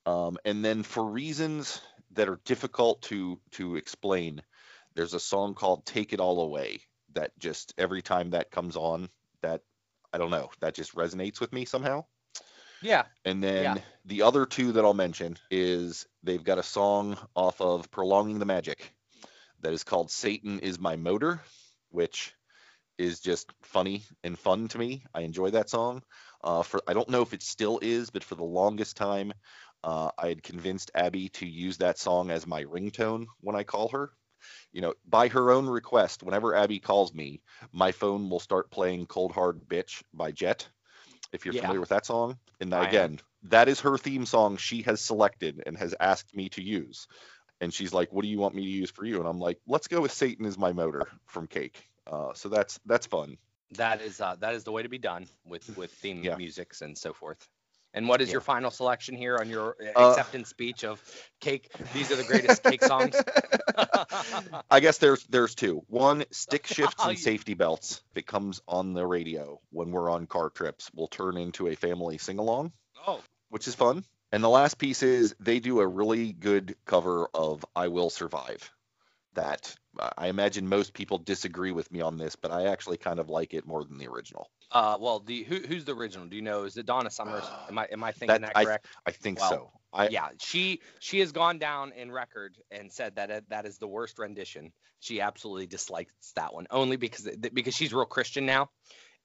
Um, 0.07 0.37
and 0.45 0.63
then 0.63 0.83
for 0.83 1.03
reasons 1.03 1.81
that 2.13 2.29
are 2.29 2.39
difficult 2.45 3.01
to 3.03 3.41
to 3.51 3.75
explain, 3.75 4.41
there's 4.95 5.13
a 5.13 5.19
song 5.19 5.53
called 5.53 5.85
Take 5.85 6.13
It 6.13 6.21
All 6.21 6.39
Away 6.39 6.79
that 7.13 7.37
just 7.37 7.73
every 7.77 8.01
time 8.01 8.29
that 8.29 8.49
comes 8.49 8.77
on, 8.77 9.09
that 9.41 9.61
I 10.13 10.17
don't 10.17 10.31
know, 10.31 10.49
that 10.61 10.75
just 10.75 10.95
resonates 10.95 11.41
with 11.41 11.51
me 11.51 11.65
somehow. 11.65 12.05
Yeah. 12.81 13.03
And 13.25 13.43
then 13.43 13.63
Yeah. 13.63 13.75
the 14.05 14.21
other 14.21 14.45
two 14.45 14.71
that 14.73 14.85
I'll 14.85 14.93
mention 14.93 15.37
is 15.51 16.07
they've 16.23 16.43
got 16.43 16.57
a 16.57 16.63
song 16.63 17.17
off 17.35 17.59
of 17.59 17.91
Prolonging 17.91 18.39
the 18.39 18.45
Magic 18.45 18.93
that 19.59 19.73
is 19.73 19.83
called 19.83 20.09
Satan 20.09 20.59
is 20.59 20.79
My 20.79 20.95
Motor, 20.95 21.41
which 21.89 22.33
is 22.97 23.19
just 23.19 23.51
funny 23.61 24.03
and 24.23 24.37
fun 24.39 24.67
to 24.69 24.77
me. 24.77 25.03
I 25.13 25.21
enjoy 25.21 25.51
that 25.51 25.69
song. 25.69 26.03
Uh, 26.43 26.63
for 26.63 26.81
I 26.87 26.93
don't 26.93 27.09
know 27.09 27.21
if 27.21 27.33
it 27.33 27.43
still 27.43 27.79
is, 27.81 28.09
but 28.09 28.23
for 28.23 28.35
the 28.35 28.43
longest 28.43 28.97
time, 28.97 29.33
uh, 29.87 30.11
I 30.19 30.29
had 30.29 30.43
convinced 30.43 30.91
Abby 30.95 31.29
to 31.29 31.47
use 31.47 31.77
that 31.79 31.99
song 31.99 32.31
as 32.31 32.45
my 32.47 32.65
ringtone 32.65 33.27
when 33.41 33.55
I 33.55 33.63
call 33.63 33.89
her. 33.89 34.11
You 34.73 34.81
know, 34.81 34.93
by 35.07 35.29
her 35.29 35.51
own 35.51 35.67
request, 35.67 36.23
whenever 36.23 36.55
Abby 36.55 36.79
calls 36.79 37.13
me, 37.13 37.41
my 37.73 37.91
phone 37.93 38.29
will 38.29 38.39
start 38.41 38.71
playing 38.71 39.07
Cold 39.07 39.33
Hard 39.33 39.67
Bitch 39.67 40.03
by 40.13 40.31
Jet. 40.31 40.69
If 41.33 41.45
you're 41.45 41.53
Yeah. 41.53 41.61
familiar 41.61 41.81
with 41.81 41.89
that 41.89 42.05
song, 42.05 42.37
and 42.61 42.73
I 42.75 42.89
am. 42.89 42.89
again, 42.89 43.19
that 43.43 43.69
is 43.69 43.81
her 43.81 43.97
theme 43.97 44.25
song 44.25 44.57
she 44.57 44.83
has 44.83 45.01
selected 45.01 45.63
and 45.65 45.77
has 45.77 45.95
asked 45.99 46.35
me 46.35 46.49
to 46.49 46.61
use. 46.63 47.07
And 47.61 47.73
she's 47.73 47.93
like, 47.93 48.11
"What 48.13 48.23
do 48.23 48.29
you 48.29 48.39
want 48.39 48.55
me 48.55 48.63
to 48.63 48.69
use 48.69 48.91
for 48.91 49.05
you?" 49.05 49.19
And 49.19 49.27
I'm 49.27 49.39
like, 49.39 49.59
"Let's 49.67 49.87
go 49.87 50.01
with 50.01 50.11
Satan 50.13 50.45
is 50.45 50.57
my 50.57 50.73
motor 50.73 51.07
from 51.27 51.47
Cake." 51.47 51.89
Uh, 52.07 52.33
so 52.35 52.49
that's 52.49 52.79
that's 52.85 53.07
fun. 53.07 53.37
That 53.71 54.01
is 54.01 54.21
uh, 54.21 54.35
that 54.39 54.53
is 54.55 54.63
the 54.65 54.71
way 54.71 54.83
to 54.83 54.89
be 54.89 54.97
done 54.97 55.27
with 55.45 55.75
with 55.77 55.91
theme 55.91 56.23
Yeah. 56.23 56.37
musics 56.37 56.81
and 56.81 56.97
so 56.97 57.13
forth. 57.13 57.47
And 57.97 58.07
what 58.07 58.21
is 58.21 58.29
Yeah. 58.29 58.33
your 58.33 58.41
final 58.41 58.69
selection 58.69 59.15
here 59.15 59.37
on 59.39 59.49
your 59.49 59.75
uh, 59.81 59.85
Uh, 59.95 60.09
acceptance 60.09 60.49
speech 60.49 60.83
of 60.83 61.01
cake? 61.41 61.71
These 61.93 62.11
are 62.11 62.15
the 62.15 62.23
greatest 62.23 62.61
cake 62.63 62.83
songs. 62.83 63.23
I 64.69 64.79
guess 64.79 64.99
there's 64.99 65.23
there's 65.25 65.55
two. 65.55 65.83
One, 65.87 66.23
stick 66.31 66.67
shifts 66.75 67.03
Oh, 67.03 67.09
and 67.09 67.17
safety 67.17 67.55
belts. 67.55 68.03
If 68.11 68.17
it 68.19 68.27
comes 68.27 68.61
on 68.67 68.93
the 68.93 69.05
radio 69.05 69.59
when 69.71 69.91
we're 69.91 70.11
on 70.11 70.27
car 70.27 70.51
trips, 70.51 70.91
will 70.93 71.07
turn 71.07 71.37
into 71.37 71.67
a 71.67 71.75
family 71.75 72.19
sing 72.19 72.37
along, 72.37 72.71
oh, 73.07 73.23
which 73.49 73.67
is 73.67 73.73
fun. 73.75 74.03
And 74.31 74.43
the 74.43 74.49
last 74.49 74.77
piece 74.77 75.03
is 75.03 75.35
they 75.39 75.59
do 75.59 75.79
a 75.79 75.87
really 75.87 76.33
good 76.33 76.75
cover 76.85 77.27
of 77.33 77.65
"I 77.75 77.87
Will 77.87 78.11
Survive." 78.11 78.71
That 79.37 79.75
uh, 79.99 80.09
I 80.17 80.27
imagine 80.27 80.67
most 80.67 80.93
people 80.93 81.17
disagree 81.19 81.71
with 81.71 81.91
me 81.91 82.01
on 82.01 82.17
this, 82.17 82.35
but 82.35 82.51
I 82.51 82.67
actually 82.67 82.97
kind 82.97 83.19
of 83.19 83.29
like 83.29 83.53
it 83.53 83.65
more 83.67 83.83
than 83.85 83.97
the 83.97 84.07
original. 84.07 84.51
uh, 84.71 84.97
well, 84.99 85.19
the 85.19 85.43
who, 85.43 85.57
who's 85.59 85.85
the 85.85 85.95
original? 85.95 86.27
Do 86.27 86.35
you 86.35 86.41
know? 86.41 86.63
Is 86.63 86.77
it 86.77 86.85
Donna 86.85 87.09
Summers? 87.09 87.53
Am 87.69 87.77
I 87.77 87.85
am 87.91 88.03
I 88.03 88.11
thinking 88.11 88.41
that, 88.41 88.53
That- 88.55 88.65
correct? 88.65 88.87
I 89.05 89.11
think 89.11 89.39
Well, 89.39 89.49
so. 89.49 89.71
I 89.93 90.09
yeah, 90.09 90.29
she 90.39 90.81
she 90.99 91.19
has 91.19 91.31
gone 91.31 91.59
down 91.59 91.93
in 91.93 92.11
record 92.11 92.57
and 92.71 92.91
said 92.91 93.15
that 93.15 93.29
it, 93.31 93.49
that 93.49 93.65
is 93.65 93.77
the 93.77 93.87
worst 93.87 94.19
rendition. 94.19 94.73
She 94.99 95.21
absolutely 95.21 95.67
dislikes 95.67 96.33
that 96.35 96.53
one 96.53 96.67
only 96.71 96.97
because 96.97 97.29
because 97.53 97.75
she's 97.75 97.93
real 97.93 98.05
Christian 98.05 98.45
now, 98.45 98.69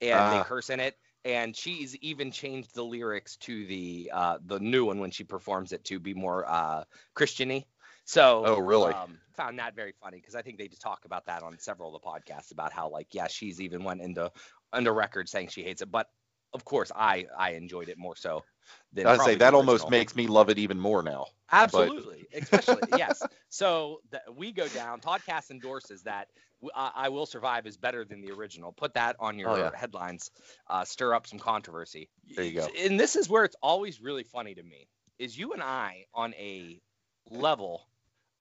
and 0.01 0.19
Ah. 0.19 0.31
they 0.31 0.41
curse 0.41 0.71
in 0.71 0.81
it. 0.81 0.97
And 1.25 1.57
she's 1.57 1.97
even 1.99 2.33
changed 2.33 2.75
the 2.75 2.85
lyrics 2.85 3.37
to 3.39 3.67
the 3.67 4.11
uh, 4.13 4.39
the 4.45 4.61
new 4.61 4.85
one 4.87 5.01
when 5.01 5.11
she 5.13 5.25
performs 5.25 5.73
it 5.73 5.85
to 5.85 6.01
be 6.01 6.15
more 6.15 6.49
uh, 6.49 6.85
Christiany. 7.17 7.67
So 8.05 8.45
Oh, 8.45 8.59
really? 8.59 8.93
Um, 8.95 9.21
found 9.35 9.59
that 9.59 9.75
very 9.75 9.93
funny 9.93 10.19
because 10.19 10.35
I 10.35 10.43
think 10.43 10.59
they 10.59 10.69
just 10.69 10.83
talk 10.83 11.05
about 11.05 11.27
that 11.27 11.43
on 11.43 11.59
several 11.59 11.95
of 11.95 12.03
the 12.03 12.07
podcasts 12.07 12.51
about 12.53 12.73
how 12.73 12.89
like 12.91 13.15
yeah 13.15 13.29
she's 13.29 13.61
even 13.61 13.85
went 13.85 14.01
into 14.03 14.31
under 14.73 14.93
record 14.93 15.29
saying 15.29 15.49
she 15.49 15.63
hates 15.63 15.83
it, 15.83 15.91
but 15.91 16.09
of 16.53 16.65
course 16.65 16.91
I 16.95 17.27
I 17.37 17.51
enjoyed 17.53 17.89
it 17.89 17.99
more 17.99 18.17
so 18.17 18.45
than 18.93 19.11
I'd 19.11 19.23
say 19.23 19.37
that 19.37 19.55
almost 19.55 19.89
makes 19.89 20.17
me 20.17 20.27
love 20.27 20.51
it 20.51 20.59
even 20.59 20.81
more 20.81 21.03
now. 21.05 21.27
Absolutely, 21.51 22.29
especially 22.33 22.83
yes. 22.89 23.27
So 23.51 24.01
th- 24.11 24.23
we 24.33 24.53
go 24.53 24.69
down. 24.71 25.01
Toddcast 25.01 25.51
endorses 25.51 26.05
that 26.05 26.29
I 26.75 27.11
Will 27.11 27.27
Survive 27.27 27.67
is 27.67 27.77
better 27.77 28.05
than 28.07 28.23
the 28.23 28.31
original. 28.31 28.73
Put 28.73 28.95
that 28.95 29.17
on 29.21 29.39
your 29.39 29.51
Oh, 29.51 29.57
yeah. 29.57 29.71
headlines. 29.75 30.31
Uh, 30.67 30.85
stir 30.85 31.13
up 31.13 31.27
some 31.27 31.39
controversy. 31.39 32.09
There 32.37 32.45
you 32.45 32.55
go. 32.55 32.69
And 32.79 32.99
this 32.99 33.17
is 33.17 33.29
where 33.29 33.45
it's 33.45 33.57
always 33.63 34.01
really 34.01 34.23
funny 34.25 34.55
to 34.55 34.63
me 34.63 34.89
is 35.19 35.37
you 35.37 35.53
and 35.53 35.63
I 35.63 36.07
on 36.15 36.33
a 36.35 36.81
level 37.29 37.87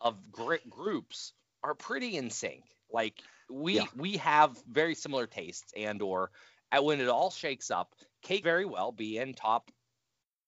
of 0.03 0.17
groups 0.31 1.33
are 1.63 1.73
pretty 1.75 2.17
in 2.17 2.29
sync. 2.29 2.63
Like 2.91 3.21
we 3.49 3.75
Yeah. 3.75 3.85
we 3.95 4.17
have 4.17 4.57
very 4.69 4.95
similar 4.95 5.27
tastes 5.27 5.73
and 5.75 6.01
or 6.01 6.31
when 6.79 7.01
it 7.01 7.09
all 7.09 7.29
shakes 7.31 7.69
up, 7.69 7.95
Kate 8.21 8.43
very 8.43 8.65
well 8.65 8.91
be 8.91 9.17
in 9.17 9.33
top 9.33 9.71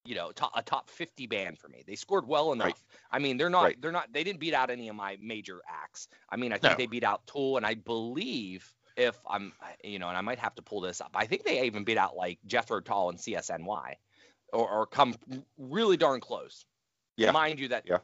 you 0.05 0.15
know, 0.15 0.33
top, 0.33 0.51
a 0.53 0.61
top 0.61 0.89
50 0.89 1.27
band 1.27 1.57
for 1.57 1.69
me. 1.69 1.81
They 1.87 1.95
scored 1.95 2.27
well 2.27 2.51
enough. 2.51 2.65
Right. 2.65 2.75
I 3.09 3.19
mean, 3.19 3.37
they're 3.37 3.49
not 3.49 3.63
Right. 3.63 3.81
they're 3.81 3.91
not 3.91 4.11
they 4.11 4.23
didn't 4.25 4.41
beat 4.41 4.53
out 4.53 4.69
any 4.69 4.89
of 4.89 4.95
my 4.97 5.17
major 5.21 5.61
acts. 5.65 6.09
I 6.29 6.35
mean, 6.35 6.51
I 6.51 6.57
think 6.57 6.73
No. 6.73 6.77
they 6.77 6.87
beat 6.87 7.05
out 7.05 7.25
Tool 7.25 7.55
and 7.55 7.65
I 7.65 7.75
believe 7.75 8.73
if 8.97 9.17
I'm 9.27 9.53
you 9.83 9.99
know, 9.99 10.09
and 10.09 10.17
I 10.17 10.21
might 10.21 10.39
have 10.39 10.55
to 10.55 10.61
pull 10.61 10.81
this 10.81 10.99
up. 10.99 11.11
I 11.15 11.25
think 11.25 11.43
they 11.45 11.65
even 11.65 11.85
beat 11.85 11.97
out 11.97 12.17
like 12.17 12.39
Jethro 12.45 12.81
Tull 12.81 13.09
and 13.11 13.17
CSNY 13.17 13.95
or, 14.51 14.69
or 14.69 14.85
come 14.87 15.15
really 15.57 15.95
darn 15.95 16.19
close. 16.19 16.65
Yeah. 17.15 17.31
Mind 17.31 17.59
you 17.59 17.69
that 17.69 17.85
Yeah. 17.87 17.99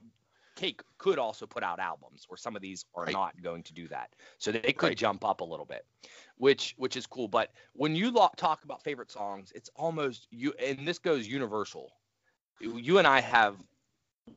Cake 0.60 0.82
could 0.98 1.20
also 1.20 1.48
put 1.48 1.64
out 1.64 1.80
albums 1.80 2.26
where 2.28 2.38
some 2.38 2.56
of 2.56 2.62
these 2.62 2.86
are 2.94 3.06
Right. 3.06 3.14
not 3.14 3.42
going 3.42 3.64
to 3.64 3.74
do 3.74 3.88
that. 3.88 4.14
So 4.40 4.52
they 4.52 4.74
could 4.74 4.90
Right. 4.90 4.98
jump 4.98 5.24
up 5.24 5.40
a 5.40 5.46
little 5.46 5.66
bit, 5.66 5.86
which 6.38 6.74
which 6.78 6.98
is 6.98 7.08
cool. 7.08 7.30
But 7.30 7.52
when 7.74 7.96
you 7.96 8.12
lo- 8.12 8.30
talk 8.36 8.64
about 8.66 8.84
favorite 8.84 9.10
songs, 9.10 9.52
it's 9.56 9.70
almost 9.76 10.28
you 10.32 10.54
and 10.60 10.86
this 10.86 11.00
goes 11.00 11.26
universal. 11.28 11.92
You 12.60 12.98
and 12.98 13.08
I 13.08 13.22
have 13.22 13.56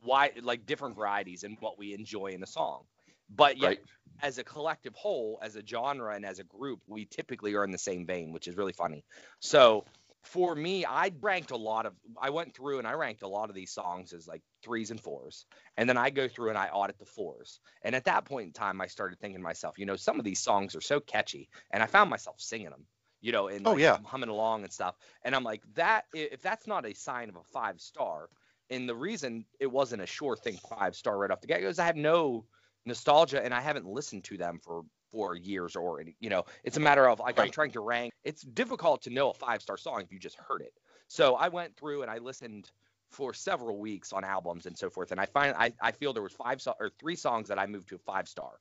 wide 0.03 0.43
like 0.43 0.65
different 0.65 0.95
varieties 0.95 1.43
in 1.43 1.57
what 1.59 1.77
we 1.77 1.93
enjoy 1.93 2.27
in 2.27 2.41
a 2.43 2.47
song. 2.47 2.85
But 3.29 3.57
yet 3.57 3.79
Right. 3.79 3.79
as 4.21 4.37
a 4.37 4.43
collective 4.43 4.95
whole, 4.95 5.39
as 5.41 5.57
a 5.57 5.65
genre 5.65 6.15
and 6.15 6.25
as 6.25 6.39
a 6.39 6.43
group, 6.45 6.81
we 6.87 7.05
typically 7.05 7.55
are 7.55 7.65
in 7.65 7.71
the 7.71 7.77
same 7.77 8.05
vein, 8.05 8.31
which 8.31 8.47
is 8.47 8.55
really 8.55 8.73
funny. 8.73 9.03
So 9.39 9.85
for 10.23 10.55
me, 10.55 10.85
I 10.85 11.11
ranked 11.21 11.51
a 11.51 11.57
lot 11.57 11.85
of. 11.85 11.95
I 12.17 12.29
went 12.29 12.55
through 12.55 12.79
and 12.79 12.87
I 12.87 12.93
ranked 12.93 13.23
a 13.23 13.27
lot 13.27 13.49
of 13.49 13.55
these 13.55 13.71
songs 13.71 14.13
as 14.13 14.27
like 14.27 14.41
threes 14.61 14.91
and 14.91 14.99
fours, 15.01 15.45
and 15.77 15.87
then 15.89 15.97
I 15.97 16.09
go 16.09 16.27
through 16.27 16.49
and 16.49 16.57
I 16.57 16.69
audit 16.69 16.97
the 16.97 17.05
fours. 17.05 17.59
And 17.83 17.95
at 17.95 18.05
that 18.05 18.25
point 18.25 18.47
in 18.47 18.53
time, 18.53 18.79
I 18.81 18.87
started 18.87 19.19
thinking 19.19 19.39
to 19.39 19.43
myself, 19.43 19.77
you 19.77 19.85
know, 19.85 19.95
some 19.97 20.19
of 20.19 20.25
these 20.25 20.39
songs 20.39 20.75
are 20.75 20.81
so 20.81 20.99
catchy, 20.99 21.49
and 21.71 21.83
I 21.83 21.87
found 21.87 22.09
myself 22.09 22.39
singing 22.39 22.69
them. 22.69 22.87
You 23.21 23.31
know, 23.31 23.47
and 23.47 23.65
Oh, 23.65 23.77
like, 23.77 23.77
yeah. 23.77 23.99
humming 24.03 24.27
along 24.29 24.63
and 24.63 24.73
stuff. 24.73 24.97
And 25.23 25.33
I'm 25.33 25.45
like, 25.45 25.63
that 25.75 26.05
if 26.13 26.41
that's 26.41 26.67
not 26.67 26.85
a 26.85 26.93
sign 26.93 27.29
of 27.29 27.37
a 27.37 27.43
five 27.43 27.79
star, 27.79 28.29
and 28.69 28.87
the 28.87 28.95
reason 28.95 29.45
it 29.59 29.67
wasn't 29.67 30.01
a 30.01 30.05
sure 30.05 30.35
thing 30.35 30.57
five 30.57 30.95
star 30.95 31.17
right 31.17 31.31
off 31.31 31.41
the 31.41 31.47
get 31.47 31.61
go 31.61 31.67
is 31.69 31.79
I 31.79 31.85
have 31.85 31.95
no 31.95 32.47
nostalgia 32.85 33.43
and 33.43 33.53
I 33.53 33.61
haven't 33.61 33.85
listened 33.85 34.25
to 34.25 34.37
them 34.37 34.59
for 34.61 34.83
for 35.13 35.35
years 35.35 35.75
or 35.75 36.03
you 36.19 36.29
know 36.29 36.43
it's 36.63 36.75
a 36.75 36.79
matter 36.79 37.07
of 37.07 37.19
like 37.19 37.39
I'm 37.39 37.51
trying 37.51 37.71
to 37.71 37.79
rank. 37.81 38.11
It's 38.23 38.41
difficult 38.41 39.03
to 39.03 39.11
know 39.11 39.29
a 39.29 39.33
five 39.33 39.61
star 39.61 39.77
song 39.77 40.01
if 40.01 40.11
you 40.11 40.19
just 40.19 40.35
heard 40.35 40.61
it. 40.61 40.73
So 41.07 41.35
I 41.35 41.47
went 41.49 41.77
through 41.77 42.01
and 42.01 42.11
I 42.11 42.17
listened 42.17 42.69
for 43.11 43.31
several 43.33 43.77
weeks 43.77 44.11
on 44.11 44.23
albums 44.23 44.65
and 44.65 44.75
so 44.75 44.89
forth 44.89 45.11
and 45.11 45.21
I 45.21 45.27
find 45.27 45.55
I, 45.55 45.71
I 45.79 45.91
feel 45.91 46.13
there 46.13 46.23
was 46.23 46.33
five 46.33 46.61
so- 46.61 46.75
or 46.79 46.89
three 46.99 47.15
songs 47.15 47.47
that 47.49 47.59
I 47.59 47.67
moved 47.67 47.89
to 47.89 47.95
a 47.95 47.99
five 47.99 48.27
star 48.27 48.53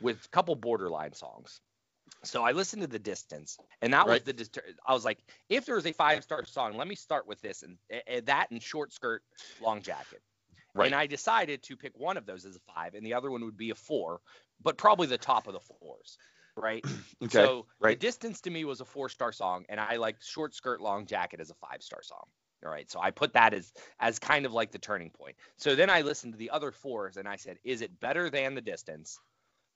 with 0.00 0.24
a 0.24 0.28
couple 0.30 0.56
borderline 0.56 1.12
songs. 1.12 1.60
So 2.24 2.42
I 2.42 2.50
listened 2.52 2.82
to 2.82 2.88
the 2.88 2.98
distance 2.98 3.56
and 3.80 3.92
that 3.92 4.06
was 4.06 4.22
the 4.22 4.32
dist- 4.32 4.58
I 4.84 4.92
was 4.92 5.04
like 5.04 5.18
if 5.48 5.64
there 5.64 5.76
was 5.76 5.86
a 5.86 5.92
five 5.92 6.24
star 6.24 6.44
song 6.44 6.76
let 6.76 6.88
me 6.88 6.96
start 6.96 7.28
with 7.28 7.40
this 7.40 7.62
and, 7.62 7.78
and 8.08 8.26
that 8.26 8.50
and 8.50 8.60
short 8.60 8.92
skirt 8.92 9.22
long 9.62 9.80
jacket. 9.80 10.20
Right. 10.76 10.86
and 10.86 10.94
I 10.96 11.06
decided 11.06 11.62
to 11.62 11.76
pick 11.76 11.92
one 11.96 12.16
of 12.16 12.26
those 12.26 12.44
as 12.44 12.56
a 12.56 12.72
five, 12.74 12.94
and 12.94 13.06
the 13.06 13.14
other 13.14 13.30
one 13.30 13.44
would 13.44 13.56
be 13.56 13.70
a 13.70 13.76
four, 13.76 14.20
but 14.64 14.78
probably 14.78 15.06
the 15.06 15.18
top 15.18 15.46
of 15.48 15.54
the 15.54 15.60
fours, 15.60 16.18
right? 16.56 16.86
Okay. 17.22 17.50
So 17.50 17.68
the 17.84 17.94
distance 17.94 18.42
to 18.42 18.50
me 18.50 18.64
was 18.64 18.80
a 18.80 18.84
four 18.84 19.08
star 19.08 19.32
song, 19.32 19.66
and 19.68 19.80
I 19.80 19.96
liked 19.96 20.24
short 20.24 20.54
skirt 20.54 20.80
long 20.80 21.06
jacket 21.06 21.40
as 21.40 21.50
a 21.50 21.54
five 21.54 21.82
star 21.82 22.02
song. 22.02 22.26
All 22.64 22.70
right, 22.70 22.90
so 22.90 23.00
I 23.00 23.10
put 23.12 23.34
that 23.34 23.54
as 23.54 23.72
as 24.00 24.18
kind 24.18 24.46
of 24.46 24.52
like 24.54 24.72
the 24.72 24.78
turning 24.78 25.10
point. 25.10 25.36
So 25.58 25.76
then 25.76 25.90
I 25.90 26.02
listened 26.02 26.34
to 26.34 26.38
the 26.38 26.50
other 26.50 26.72
fours, 26.72 27.16
and 27.18 27.28
I 27.28 27.36
said, 27.36 27.58
is 27.64 27.82
it 27.82 28.00
better 28.00 28.30
than 28.30 28.54
the 28.54 28.62
distance? 28.62 29.20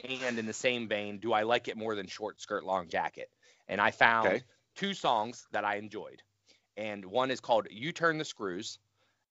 And 0.01 0.38
in 0.38 0.46
the 0.46 0.53
same 0.53 0.88
vein, 0.88 1.20
do 1.20 1.33
I 1.33 1.42
like 1.44 1.68
it 1.68 1.77
more 1.77 1.94
than 1.94 2.07
short 2.09 2.40
skirt 2.40 2.64
long 2.64 2.88
jacket? 2.88 3.31
And 3.68 3.81
I 3.81 3.90
found 3.92 4.27
Okay. 4.27 4.44
two 4.77 4.94
songs 4.94 5.46
that 5.53 5.64
I 5.64 5.77
enjoyed, 5.77 6.22
and 6.77 7.05
one 7.07 7.31
is 7.31 7.40
called 7.40 7.68
"You 7.70 7.92
Turn 7.92 8.18
the 8.18 8.24
Screws." 8.24 8.79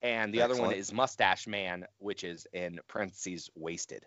and 0.02 0.34
the 0.34 0.42
other 0.42 0.56
one 0.58 0.72
is 0.72 0.94
Mustache 0.94 1.48
Man, 1.48 1.88
which 2.00 2.24
is 2.24 2.48
in 2.54 2.80
parentheses 2.88 3.50
wasted. 3.56 4.06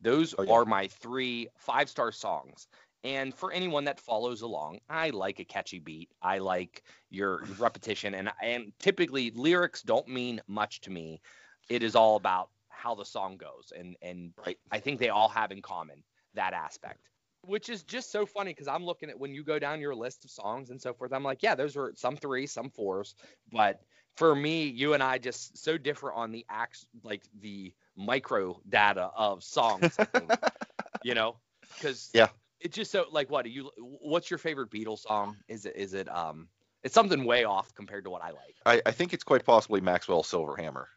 Those 0.00 0.34
Oh, 0.38 0.42
yeah. 0.42 0.48
are 0.48 0.64
my 0.64 0.88
three 0.88 1.48
five 1.58 1.88
star 1.88 2.12
songs. 2.12 2.68
And 3.02 3.34
for 3.34 3.50
anyone 3.52 3.84
that 3.84 4.00
follows 4.00 4.42
along, 4.42 4.80
I 4.88 5.10
like 5.10 5.38
a 5.40 5.44
catchy 5.44 5.78
beat. 5.78 6.10
I 6.20 6.38
like 6.38 6.82
your 7.08 7.44
repetition, 7.56 8.14
and 8.14 8.30
and 8.42 8.72
typically 8.78 9.30
lyrics 9.30 9.82
don't 9.82 10.08
mean 10.08 10.40
much 10.46 10.80
to 10.82 10.90
me. 10.90 11.20
It 11.68 11.82
is 11.82 11.96
all 11.96 12.16
about 12.16 12.50
how 12.68 12.94
the 12.94 13.04
song 13.04 13.36
goes, 13.38 13.72
and 13.76 13.96
and 14.02 14.34
Right. 14.36 14.58
I 14.70 14.80
think 14.80 14.98
they 15.00 15.08
all 15.10 15.28
have 15.28 15.50
in 15.52 15.62
common 15.62 16.04
that 16.34 16.52
aspect. 16.52 17.08
Which 17.42 17.70
is 17.70 17.84
just 17.84 18.10
so 18.10 18.26
funny 18.26 18.50
because 18.52 18.68
I'm 18.68 18.84
looking 18.84 19.08
at 19.08 19.18
when 19.18 19.32
you 19.32 19.42
go 19.44 19.58
down 19.58 19.80
your 19.80 19.94
list 19.94 20.24
of 20.24 20.30
songs 20.30 20.70
and 20.70 20.80
so 20.80 20.92
forth. 20.92 21.12
I'm 21.12 21.22
like, 21.22 21.42
yeah, 21.42 21.54
those 21.54 21.76
are 21.76 21.92
some 21.96 22.16
threes, 22.16 22.52
some 22.52 22.70
fours, 22.70 23.14
but 23.50 23.80
for 24.16 24.34
me, 24.34 24.64
you 24.66 24.92
and 24.92 25.02
I 25.02 25.18
just 25.18 25.56
so 25.56 25.78
different 25.78 26.18
on 26.18 26.32
the 26.32 26.44
acts, 26.50 26.86
like 27.02 27.22
the 27.32 27.74
micro 27.96 28.60
data 28.68 29.10
of 29.16 29.42
songs. 29.42 29.96
Think, 30.12 30.30
you 31.02 31.14
know, 31.14 31.36
because 31.78 32.10
Yeah. 32.14 32.28
it's 32.60 32.76
just 32.76 32.90
so 32.90 33.06
like 33.10 33.30
what 33.30 33.44
do 33.44 33.50
you? 33.50 33.70
What's 33.78 34.30
your 34.30 34.38
favorite 34.38 34.70
Beatles 34.70 35.00
song? 35.00 35.36
Is 35.48 35.66
it 35.66 35.76
is 35.76 35.94
it 35.94 36.08
um? 36.08 36.48
It's 36.82 36.94
something 36.94 37.24
way 37.24 37.44
off 37.44 37.74
compared 37.74 38.04
to 38.04 38.10
what 38.10 38.22
I 38.22 38.30
like. 38.30 38.56
I, 38.64 38.80
I 38.86 38.90
think 38.92 39.12
it's 39.12 39.24
quite 39.24 39.44
possibly 39.44 39.82
Maxwell 39.82 40.22
Silver 40.22 40.56
Hammer. 40.56 40.88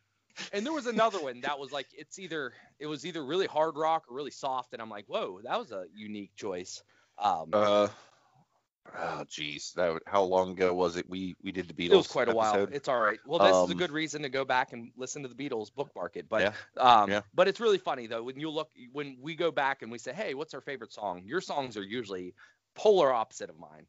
And 0.53 0.65
there 0.65 0.71
was 0.73 0.85
another 0.87 1.19
one 1.19 1.41
that 1.41 1.59
was 1.59 1.71
like 1.71 1.87
it's 1.93 2.19
either 2.19 2.53
it 2.79 2.87
was 2.87 3.05
either 3.05 3.23
really 3.23 3.47
hard 3.47 3.75
rock 3.75 4.05
or 4.09 4.15
really 4.15 4.31
soft, 4.31 4.73
and 4.73 4.81
I'm 4.81 4.89
like, 4.89 5.05
whoa, 5.07 5.41
that 5.43 5.59
was 5.59 5.71
a 5.71 5.85
unique 5.93 6.35
choice. 6.35 6.83
Um, 7.17 7.49
Uh, 7.53 7.87
oh, 8.97 9.23
geez, 9.29 9.71
that 9.75 10.01
how 10.05 10.23
long 10.23 10.51
ago 10.51 10.73
was 10.73 10.97
it? 10.97 11.09
We 11.09 11.35
we 11.41 11.51
did 11.51 11.67
the 11.67 11.73
Beatles. 11.73 11.91
it 11.91 11.95
was 11.97 12.07
quite 12.07 12.29
a 12.29 12.33
while. 12.33 12.67
It's 12.71 12.87
all 12.87 12.99
right. 12.99 13.19
Well, 13.25 13.39
this 13.39 13.55
is 13.55 13.69
a 13.69 13.73
Um, 13.73 13.77
good 13.77 13.91
reason 13.91 14.21
to 14.23 14.29
go 14.29 14.45
back 14.45 14.73
and 14.73 14.91
listen 14.97 15.21
to 15.23 15.27
the 15.27 15.35
Beatles 15.35 15.73
bookmark 15.73 16.15
it. 16.17 16.27
But 16.29 16.53
Yeah, 16.77 16.81
um, 17.01 17.09
yeah. 17.09 17.21
but 17.33 17.47
it's 17.47 17.59
really 17.59 17.77
funny 17.77 18.07
though 18.07 18.23
when 18.23 18.39
you 18.39 18.49
look 18.49 18.69
when 18.91 19.17
we 19.21 19.35
go 19.35 19.51
back 19.51 19.81
and 19.81 19.91
we 19.91 19.97
say, 19.97 20.13
hey, 20.13 20.33
what's 20.33 20.53
our 20.53 20.61
favorite 20.61 20.91
song? 20.91 21.23
Your 21.25 21.41
songs 21.41 21.77
are 21.77 21.83
usually 21.83 22.33
polar 22.75 23.11
opposite 23.13 23.49
of 23.49 23.57
mine. 23.59 23.87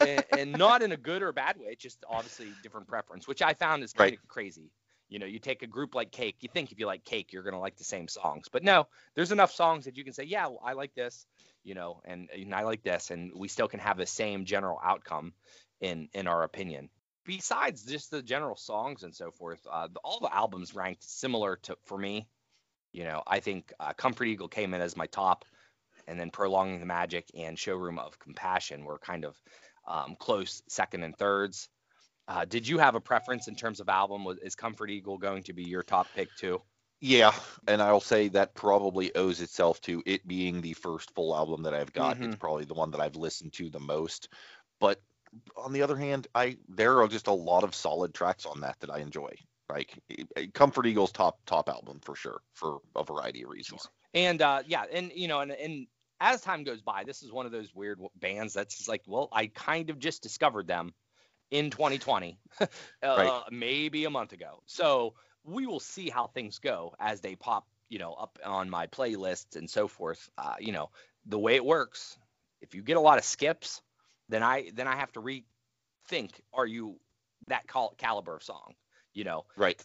and, 0.00 0.24
and 0.30 0.52
not 0.52 0.82
in 0.82 0.92
a 0.92 0.96
good 0.96 1.22
or 1.22 1.32
bad 1.32 1.58
way. 1.58 1.74
Just 1.74 2.04
obviously 2.08 2.46
different 2.62 2.86
preference, 2.88 3.28
which 3.28 3.42
I 3.42 3.52
found 3.54 3.82
is 3.82 3.92
kind 3.92 4.10
Right. 4.12 4.18
of 4.18 4.28
crazy. 4.28 4.70
You 5.08 5.18
know, 5.18 5.26
you 5.26 5.38
take 5.38 5.62
a 5.62 5.66
group 5.66 5.94
like 5.94 6.10
Cake, 6.10 6.36
you 6.40 6.48
think 6.52 6.70
if 6.72 6.78
you 6.78 6.86
like 6.86 7.04
Cake, 7.04 7.32
you're 7.32 7.42
gonna 7.42 7.60
like 7.60 7.76
the 7.76 7.84
same 7.84 8.08
songs, 8.08 8.48
but 8.50 8.62
no, 8.62 8.86
there's 9.14 9.32
enough 9.32 9.52
songs 9.52 9.86
that 9.86 9.96
you 9.96 10.04
can 10.04 10.12
say, 10.12 10.24
yeah, 10.24 10.46
well, 10.46 10.60
I 10.62 10.74
like 10.74 10.94
this, 10.94 11.26
you 11.64 11.74
know, 11.74 12.00
and, 12.04 12.28
and 12.30 12.54
I 12.54 12.62
like 12.62 12.82
this, 12.82 13.10
and 13.10 13.32
we 13.34 13.48
still 13.48 13.68
can 13.68 13.80
have 13.80 13.96
the 13.96 14.06
same 14.06 14.44
general 14.44 14.78
outcome 14.82 15.32
in 15.80 16.08
in 16.12 16.26
our 16.28 16.42
opinion. 16.42 16.90
Besides 17.24 17.84
just 17.84 18.10
the 18.10 18.22
general 18.22 18.56
songs 18.56 19.02
and 19.02 19.14
so 19.14 19.30
forth, 19.30 19.60
uh, 19.70 19.88
the- 19.88 20.00
all 20.00 20.20
the 20.20 20.34
albums 20.34 20.74
ranked 20.74 21.04
similar 21.04 21.56
to 21.62 21.76
for 21.84 21.98
me. 21.98 22.26
You 22.92 23.04
know, 23.04 23.22
I 23.26 23.40
think 23.40 23.72
uh, 23.78 23.92
Comfort 23.92 24.24
Eagle 24.26 24.48
came 24.48 24.74
in 24.74 24.80
as 24.80 24.96
my 24.96 25.06
top, 25.06 25.44
and 26.06 26.18
then 26.18 26.30
Prolonging 26.30 26.80
the 26.80 26.86
Magic 26.86 27.30
and 27.34 27.58
Showroom 27.58 27.98
of 27.98 28.18
Compassion 28.18 28.84
were 28.84 28.98
kind 28.98 29.24
of 29.24 29.36
um, 29.86 30.16
close 30.18 30.62
second 30.68 31.02
and 31.02 31.16
thirds. 31.16 31.68
Uh, 32.28 32.44
did 32.44 32.68
you 32.68 32.78
have 32.78 32.94
a 32.94 33.00
preference 33.00 33.48
in 33.48 33.56
terms 33.56 33.80
of 33.80 33.88
album? 33.88 34.22
Was, 34.22 34.38
is 34.38 34.54
Comfort 34.54 34.90
Eagle 34.90 35.16
going 35.16 35.42
to 35.44 35.54
be 35.54 35.64
your 35.64 35.82
top 35.82 36.06
pick 36.14 36.28
too? 36.36 36.60
Yeah, 37.00 37.32
and 37.66 37.80
I'll 37.80 38.00
say 38.00 38.28
that 38.28 38.54
probably 38.54 39.14
owes 39.14 39.40
itself 39.40 39.80
to 39.82 40.02
it 40.04 40.26
being 40.26 40.60
the 40.60 40.74
first 40.74 41.14
full 41.14 41.34
album 41.34 41.62
that 41.62 41.72
I've 41.72 41.92
got. 41.92 42.20
It's 42.20 42.36
probably 42.36 42.64
the 42.64 42.74
one 42.74 42.90
that 42.90 43.00
I've 43.00 43.16
listened 43.16 43.52
to 43.54 43.70
the 43.70 43.80
most. 43.80 44.28
But 44.80 45.00
on 45.56 45.72
the 45.72 45.82
other 45.82 45.96
hand, 45.96 46.26
I 46.34 46.56
there 46.68 47.00
are 47.00 47.08
just 47.08 47.28
a 47.28 47.32
lot 47.32 47.62
of 47.62 47.74
solid 47.74 48.14
tracks 48.14 48.46
on 48.46 48.60
that 48.60 48.80
that 48.80 48.90
I 48.90 48.98
enjoy. 48.98 49.30
Like 49.70 49.96
Comfort 50.54 50.86
Eagle's 50.86 51.12
top 51.12 51.38
top 51.46 51.68
album 51.68 52.00
for 52.02 52.16
sure 52.16 52.40
for 52.54 52.78
a 52.96 53.04
variety 53.04 53.44
of 53.44 53.50
reasons. 53.50 53.86
And 54.12 54.42
uh, 54.42 54.62
yeah, 54.66 54.84
and 54.92 55.12
you 55.14 55.28
know, 55.28 55.40
and, 55.40 55.52
and 55.52 55.86
as 56.20 56.40
time 56.40 56.64
goes 56.64 56.82
by, 56.82 57.04
this 57.04 57.22
is 57.22 57.30
one 57.30 57.46
of 57.46 57.52
those 57.52 57.72
weird 57.74 58.00
bands 58.16 58.54
that's 58.54 58.88
like, 58.88 59.02
well, 59.06 59.28
I 59.30 59.46
kind 59.46 59.90
of 59.90 60.00
just 60.00 60.20
discovered 60.22 60.66
them 60.66 60.92
in 61.50 61.70
2020, 61.70 62.38
uh, 63.02 63.42
maybe 63.50 64.04
a 64.04 64.10
month 64.10 64.32
ago. 64.32 64.62
So 64.66 65.14
we 65.44 65.66
will 65.66 65.80
see 65.80 66.10
how 66.10 66.26
things 66.26 66.58
go 66.58 66.94
as 66.98 67.20
they 67.20 67.36
pop, 67.36 67.66
you 67.88 67.98
know, 67.98 68.12
up 68.14 68.38
on 68.44 68.68
my 68.70 68.86
playlists 68.86 69.56
and 69.56 69.68
so 69.68 69.88
forth. 69.88 70.30
Uh, 70.38 70.54
you 70.58 70.72
know, 70.72 70.90
the 71.26 71.38
way 71.38 71.54
it 71.56 71.64
works, 71.64 72.18
if 72.60 72.74
you 72.74 72.82
get 72.82 72.96
a 72.96 73.00
lot 73.00 73.18
of 73.18 73.24
skips, 73.24 73.82
then 74.28 74.42
I 74.42 74.70
then 74.74 74.86
I 74.88 74.96
have 74.96 75.12
to 75.12 75.20
rethink: 75.22 76.40
Are 76.52 76.66
you 76.66 77.00
that 77.48 77.66
cal- 77.66 77.94
caliber 77.96 78.36
of 78.36 78.42
song? 78.42 78.74
You 79.14 79.24
know, 79.24 79.46
Right. 79.56 79.84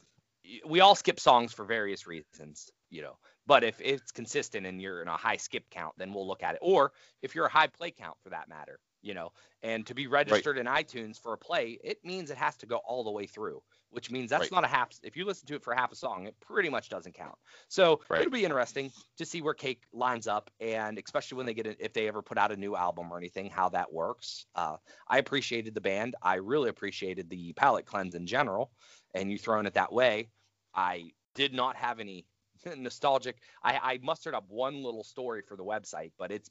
we 0.66 0.80
all 0.82 0.96
skip 0.96 1.20
songs 1.20 1.54
for 1.54 1.66
various 1.66 2.06
reasons, 2.08 2.72
you 2.90 3.02
know. 3.02 3.18
But 3.46 3.64
if 3.64 3.80
it's 3.82 4.12
consistent 4.12 4.66
and 4.66 4.82
you're 4.82 5.02
in 5.02 5.08
a 5.08 5.18
high 5.18 5.38
skip 5.38 5.70
count, 5.70 5.96
then 5.98 6.14
we'll 6.14 6.28
look 6.28 6.44
at 6.44 6.56
it. 6.56 6.60
Or 6.62 6.94
if 7.22 7.36
you're 7.36 7.46
a 7.46 7.52
high 7.52 7.68
play 7.68 7.92
count 7.92 8.18
for 8.24 8.30
that 8.30 8.50
matter, 8.50 8.80
you 9.04 9.14
know. 9.14 9.32
And 9.62 9.86
to 9.88 9.94
be 9.94 10.08
registered 10.08 10.58
in 10.58 10.66
iTunes 10.66 11.20
for 11.20 11.34
a 11.34 11.38
play, 11.38 11.80
it 11.84 12.04
means 12.04 12.32
it 12.32 12.38
has 12.38 12.58
to 12.58 12.66
go 12.66 12.78
all 12.78 13.04
the 13.04 13.12
way 13.12 13.28
through, 13.28 13.62
which 13.92 14.10
means 14.12 14.30
that's 14.30 14.52
Right. 14.52 14.52
not 14.52 14.64
a 14.64 14.68
half. 14.68 14.92
If 15.04 15.16
you 15.16 15.26
listen 15.26 15.48
to 15.48 15.56
it 15.56 15.64
for 15.64 15.76
half 15.76 15.92
a 15.92 15.96
song, 15.96 16.26
it 16.28 16.40
pretty 16.40 16.70
much 16.70 16.90
doesn't 16.90 17.14
count. 17.14 17.36
So 17.70 18.02
Right. 18.10 18.22
it'll 18.22 18.32
be 18.32 18.44
interesting 18.44 18.92
to 19.18 19.26
see 19.26 19.42
where 19.42 19.54
Cake 19.54 19.84
lines 19.94 20.28
up, 20.28 20.50
and 20.60 20.98
especially 20.98 21.38
when 21.38 21.46
they 21.46 21.54
get 21.54 21.68
a, 21.68 21.86
if 21.86 21.94
they 21.94 22.08
ever 22.08 22.22
put 22.22 22.38
out 22.38 22.52
a 22.52 22.58
new 22.58 22.76
album 22.76 23.12
or 23.12 23.18
anything, 23.18 23.50
how 23.50 23.70
that 23.70 23.94
works. 23.94 24.48
Uh, 24.56 24.78
I 25.08 25.20
appreciated 25.20 25.76
the 25.76 25.82
band. 25.82 26.16
I 26.22 26.36
really 26.36 26.70
appreciated 26.70 27.30
the 27.30 27.54
palette 27.54 27.86
cleanse 27.86 28.16
in 28.16 28.26
general, 28.26 28.74
and 29.14 29.32
you 29.32 29.38
throwing 29.38 29.66
it 29.66 29.76
that 29.76 29.94
way. 29.94 30.32
I 30.74 31.12
did 31.36 31.54
not 31.54 31.76
have 31.76 32.00
any 32.00 32.28
nostalgic. 32.78 33.38
I, 33.64 33.94
I 33.94 34.00
mustered 34.02 34.34
up 34.34 34.46
one 34.48 34.84
little 34.84 35.04
story 35.04 35.42
for 35.42 35.58
the 35.58 35.64
website, 35.64 36.12
but 36.18 36.32
it's 36.32 36.50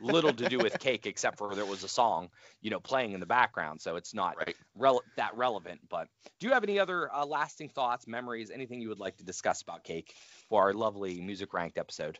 little 0.00 0.32
to 0.32 0.48
do 0.48 0.58
with 0.58 0.78
cake 0.78 1.06
except 1.06 1.38
for 1.38 1.54
there 1.54 1.66
was 1.66 1.84
a 1.84 1.88
song, 1.88 2.30
you 2.60 2.70
know, 2.70 2.80
playing 2.80 3.12
in 3.12 3.20
the 3.20 3.26
background, 3.26 3.80
so 3.80 3.96
it's 3.96 4.14
not 4.14 4.36
Right. 4.36 4.56
rele- 4.78 5.02
that 5.16 5.36
relevant. 5.36 5.80
But 5.88 6.08
do 6.38 6.46
you 6.46 6.52
have 6.52 6.64
any 6.64 6.78
other 6.78 7.12
uh, 7.12 7.24
lasting 7.26 7.70
thoughts, 7.70 8.06
memories, 8.06 8.50
anything 8.50 8.80
you 8.80 8.88
would 8.88 8.98
like 9.00 9.16
to 9.18 9.24
discuss 9.24 9.62
about 9.62 9.84
cake 9.84 10.14
for 10.48 10.62
our 10.62 10.72
lovely 10.72 11.20
music 11.20 11.52
ranked 11.52 11.78
episode? 11.78 12.18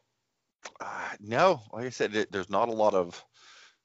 Uh, 0.80 1.10
no, 1.20 1.62
like 1.72 1.84
I 1.86 1.90
said, 1.90 2.14
it, 2.14 2.32
there's 2.32 2.50
not 2.50 2.68
a 2.68 2.72
lot 2.72 2.94
of, 2.94 3.24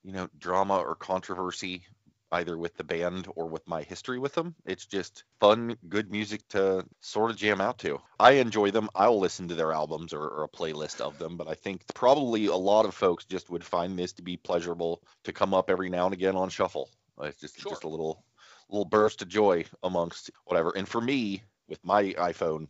you 0.03 0.11
know, 0.11 0.27
drama 0.37 0.77
or 0.77 0.95
controversy 0.95 1.85
either 2.33 2.57
with 2.57 2.75
the 2.75 2.83
band 2.83 3.27
or 3.35 3.47
with 3.47 3.65
my 3.67 3.83
history 3.83 4.19
with 4.19 4.33
them. 4.33 4.55
It's 4.65 4.85
just 4.85 5.23
fun, 5.39 5.77
good 5.87 6.11
music 6.11 6.47
to 6.49 6.85
sort 7.01 7.31
of 7.31 7.37
jam 7.37 7.61
out 7.61 7.77
to. 7.79 7.99
I 8.19 8.33
enjoy 8.33 8.71
them. 8.71 8.89
I'll 8.95 9.19
listen 9.19 9.47
to 9.47 9.55
their 9.55 9.71
albums 9.71 10.13
or, 10.13 10.23
or 10.27 10.43
a 10.43 10.49
playlist 10.49 10.99
of 10.99 11.17
them, 11.19 11.37
but 11.37 11.47
I 11.47 11.53
think 11.53 11.83
probably 11.93 12.47
a 12.47 12.55
lot 12.55 12.85
of 12.85 12.93
folks 12.95 13.25
just 13.25 13.49
would 13.49 13.63
find 13.63 13.97
this 13.97 14.13
to 14.13 14.23
be 14.23 14.37
pleasurable 14.37 15.01
to 15.23 15.31
come 15.33 15.53
up 15.53 15.69
every 15.69 15.89
now 15.89 16.05
and 16.05 16.13
again 16.13 16.35
on 16.35 16.49
shuffle. 16.49 16.89
It's 17.21 17.39
just 17.39 17.59
Sure. 17.59 17.71
just 17.71 17.83
a 17.83 17.89
little 17.89 18.25
little 18.69 18.85
burst 18.85 19.21
of 19.21 19.27
joy 19.27 19.65
amongst 19.83 20.31
whatever. 20.45 20.71
And 20.75 20.87
for 20.87 20.99
me, 21.01 21.43
with 21.67 21.83
my 21.85 22.13
iPhone 22.13 22.67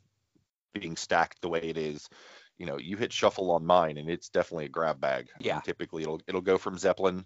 being 0.74 0.96
stacked 0.98 1.42
the 1.42 1.50
way 1.50 1.62
it 1.62 1.78
is, 1.78 2.10
you 2.58 2.66
know, 2.66 2.78
you 2.78 2.98
hit 2.98 3.14
shuffle 3.14 3.52
on 3.52 3.66
mine 3.66 3.98
and 3.98 4.10
it's 4.10 4.30
definitely 4.30 4.66
a 4.66 4.70
grab 4.70 5.00
bag. 5.00 5.30
Yeah. 5.40 5.56
And 5.56 5.64
typically 5.64 6.04
it'll 6.04 6.22
it'll 6.28 6.42
go 6.42 6.58
from 6.58 6.78
Zeppelin 6.78 7.26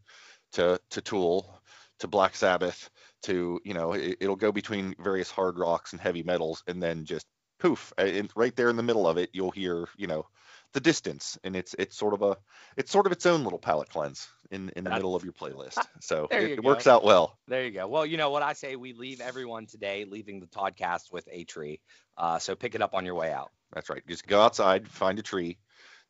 to 0.53 0.79
to 0.91 1.01
Tool 1.01 1.59
to 1.99 2.07
Black 2.07 2.35
Sabbath 2.35 2.89
to, 3.23 3.59
you 3.63 3.73
know, 3.73 3.93
it, 3.93 4.17
it'll 4.19 4.35
go 4.35 4.51
between 4.51 4.95
various 4.99 5.31
hard 5.31 5.57
rocks 5.57 5.91
and 5.93 6.01
heavy 6.01 6.23
metals 6.23 6.63
and 6.67 6.81
then 6.81 7.05
just 7.05 7.25
poof, 7.59 7.91
and 7.97 8.31
right 8.35 8.55
there 8.55 8.69
in 8.69 8.75
the 8.77 8.83
middle 8.83 9.07
of 9.07 9.17
it, 9.17 9.29
you'll 9.33 9.51
hear, 9.51 9.87
you 9.97 10.07
know, 10.07 10.25
the 10.73 10.79
distance 10.81 11.37
and 11.43 11.55
it's 11.55 11.73
it's 11.79 11.97
sort 11.97 12.13
of 12.13 12.21
a 12.21 12.37
it's 12.75 12.91
sort 12.91 13.05
of 13.05 13.11
its 13.13 13.25
own 13.25 13.43
little 13.43 13.57
palate 13.57 13.89
cleanse 13.89 14.27
in 14.51 14.69
in 14.75 14.83
the 14.83 14.89
That's- 14.89 14.99
middle 14.99 15.15
of 15.15 15.23
your 15.23 15.33
playlist. 15.33 15.79
So 16.01 16.27
There 16.29 16.41
it, 16.41 16.51
it 16.59 16.63
works 16.63 16.85
out 16.87 17.03
well. 17.03 17.37
There 17.47 17.63
you 17.63 17.71
go. 17.71 17.87
Well, 17.87 18.05
you 18.05 18.17
know 18.17 18.29
what 18.29 18.43
I 18.43 18.53
say, 18.53 18.75
we 18.75 18.93
leave 18.93 19.21
everyone 19.21 19.65
today 19.65 20.05
leaving 20.05 20.39
the 20.39 20.45
podcast 20.45 21.11
with 21.11 21.27
a 21.31 21.45
tree. 21.45 21.79
Uh, 22.17 22.37
so 22.37 22.53
pick 22.53 22.75
it 22.75 22.81
up 22.81 22.93
on 22.93 23.05
your 23.05 23.15
way 23.15 23.31
out. 23.31 23.49
That's 23.73 23.89
right. 23.89 24.05
Just 24.07 24.27
go 24.27 24.41
outside, 24.41 24.87
find 24.87 25.17
a 25.19 25.23
tree, 25.23 25.57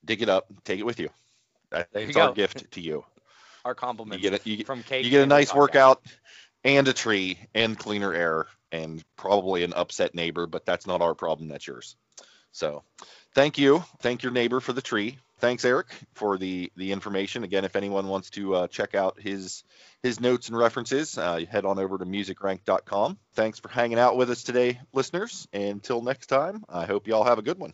dig 0.04 0.22
it 0.22 0.30
up, 0.30 0.48
take 0.66 0.80
it 0.80 0.86
with 0.86 1.00
you. 1.00 1.10
That's 1.70 1.90
There 1.94 2.04
you 2.04 2.20
our 2.20 2.34
gift 2.34 2.72
to 2.72 2.82
you. 2.82 3.06
Our 3.68 3.76
You 4.14 4.18
get 4.18 4.34
a, 4.34 4.50
you, 4.50 4.64
from 4.64 4.82
Cake. 4.82 5.04
you 5.04 5.12
get 5.12 5.24
a 5.24 5.28
nice 5.28 5.54
workout 5.54 6.02
and 6.64 6.88
a 6.88 6.94
tree 6.94 7.38
and 7.54 7.78
cleaner 7.78 8.14
air 8.14 8.46
and 8.72 9.04
probably 9.18 9.66
an 9.66 9.74
upset 9.74 10.16
neighbor, 10.16 10.48
but 10.48 10.66
that's 10.66 10.88
not 10.88 11.02
our 11.02 11.14
problem. 11.14 11.50
That's 11.50 11.68
yours. 11.68 11.98
So 12.54 12.84
thank 13.36 13.58
you. 13.58 13.84
Thank 14.00 14.24
your 14.24 14.32
neighbor 14.32 14.62
for 14.62 14.72
the 14.72 14.82
tree. 14.82 15.18
Thanks, 15.40 15.66
Eric, 15.66 15.88
for 16.14 16.38
the 16.38 16.72
the 16.78 16.94
information. 16.94 17.44
Again, 17.44 17.66
if 17.66 17.76
anyone 17.76 18.08
wants 18.08 18.30
to 18.32 18.56
uh, 18.56 18.68
check 18.68 18.96
out 18.96 19.20
his 19.20 19.66
his 20.02 20.22
notes 20.22 20.48
and 20.48 20.58
references, 20.58 21.18
uh, 21.18 21.42
head 21.50 21.66
on 21.66 21.78
over 21.78 21.98
to 21.98 22.06
musicrank.com. 22.06 23.20
Thanks 23.34 23.60
for 23.60 23.68
hanging 23.68 24.00
out 24.00 24.16
with 24.16 24.32
us 24.32 24.44
today, 24.44 24.80
listeners. 24.94 25.46
Until 25.52 26.02
next 26.02 26.28
time, 26.28 26.64
I 26.70 26.86
hope 26.86 27.06
you 27.06 27.16
all 27.16 27.26
have 27.26 27.38
a 27.38 27.44
good 27.44 27.60
one. 27.60 27.74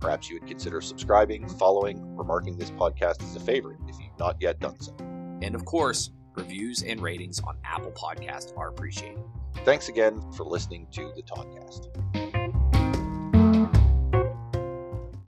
Perhaps 0.00 0.28
you 0.28 0.36
would 0.36 0.48
consider 0.48 0.80
subscribing, 0.80 1.48
following, 1.48 2.02
or 2.16 2.24
marking 2.24 2.56
this 2.56 2.70
podcast 2.70 3.22
as 3.22 3.36
a 3.36 3.40
favorite 3.40 3.78
if 3.88 3.98
you've 3.98 4.18
not 4.18 4.36
yet 4.40 4.60
done 4.60 4.78
so. 4.80 4.94
And 5.42 5.54
of 5.54 5.64
course, 5.64 6.10
reviews 6.36 6.82
and 6.82 7.00
ratings 7.00 7.40
on 7.40 7.58
Apple 7.64 7.92
Podcasts 7.92 8.56
are 8.56 8.68
appreciated. 8.68 9.22
Thanks 9.64 9.88
again 9.88 10.20
for 10.32 10.44
listening 10.44 10.86
to 10.92 11.12
the 11.16 11.22
Toddcast. 11.22 12.27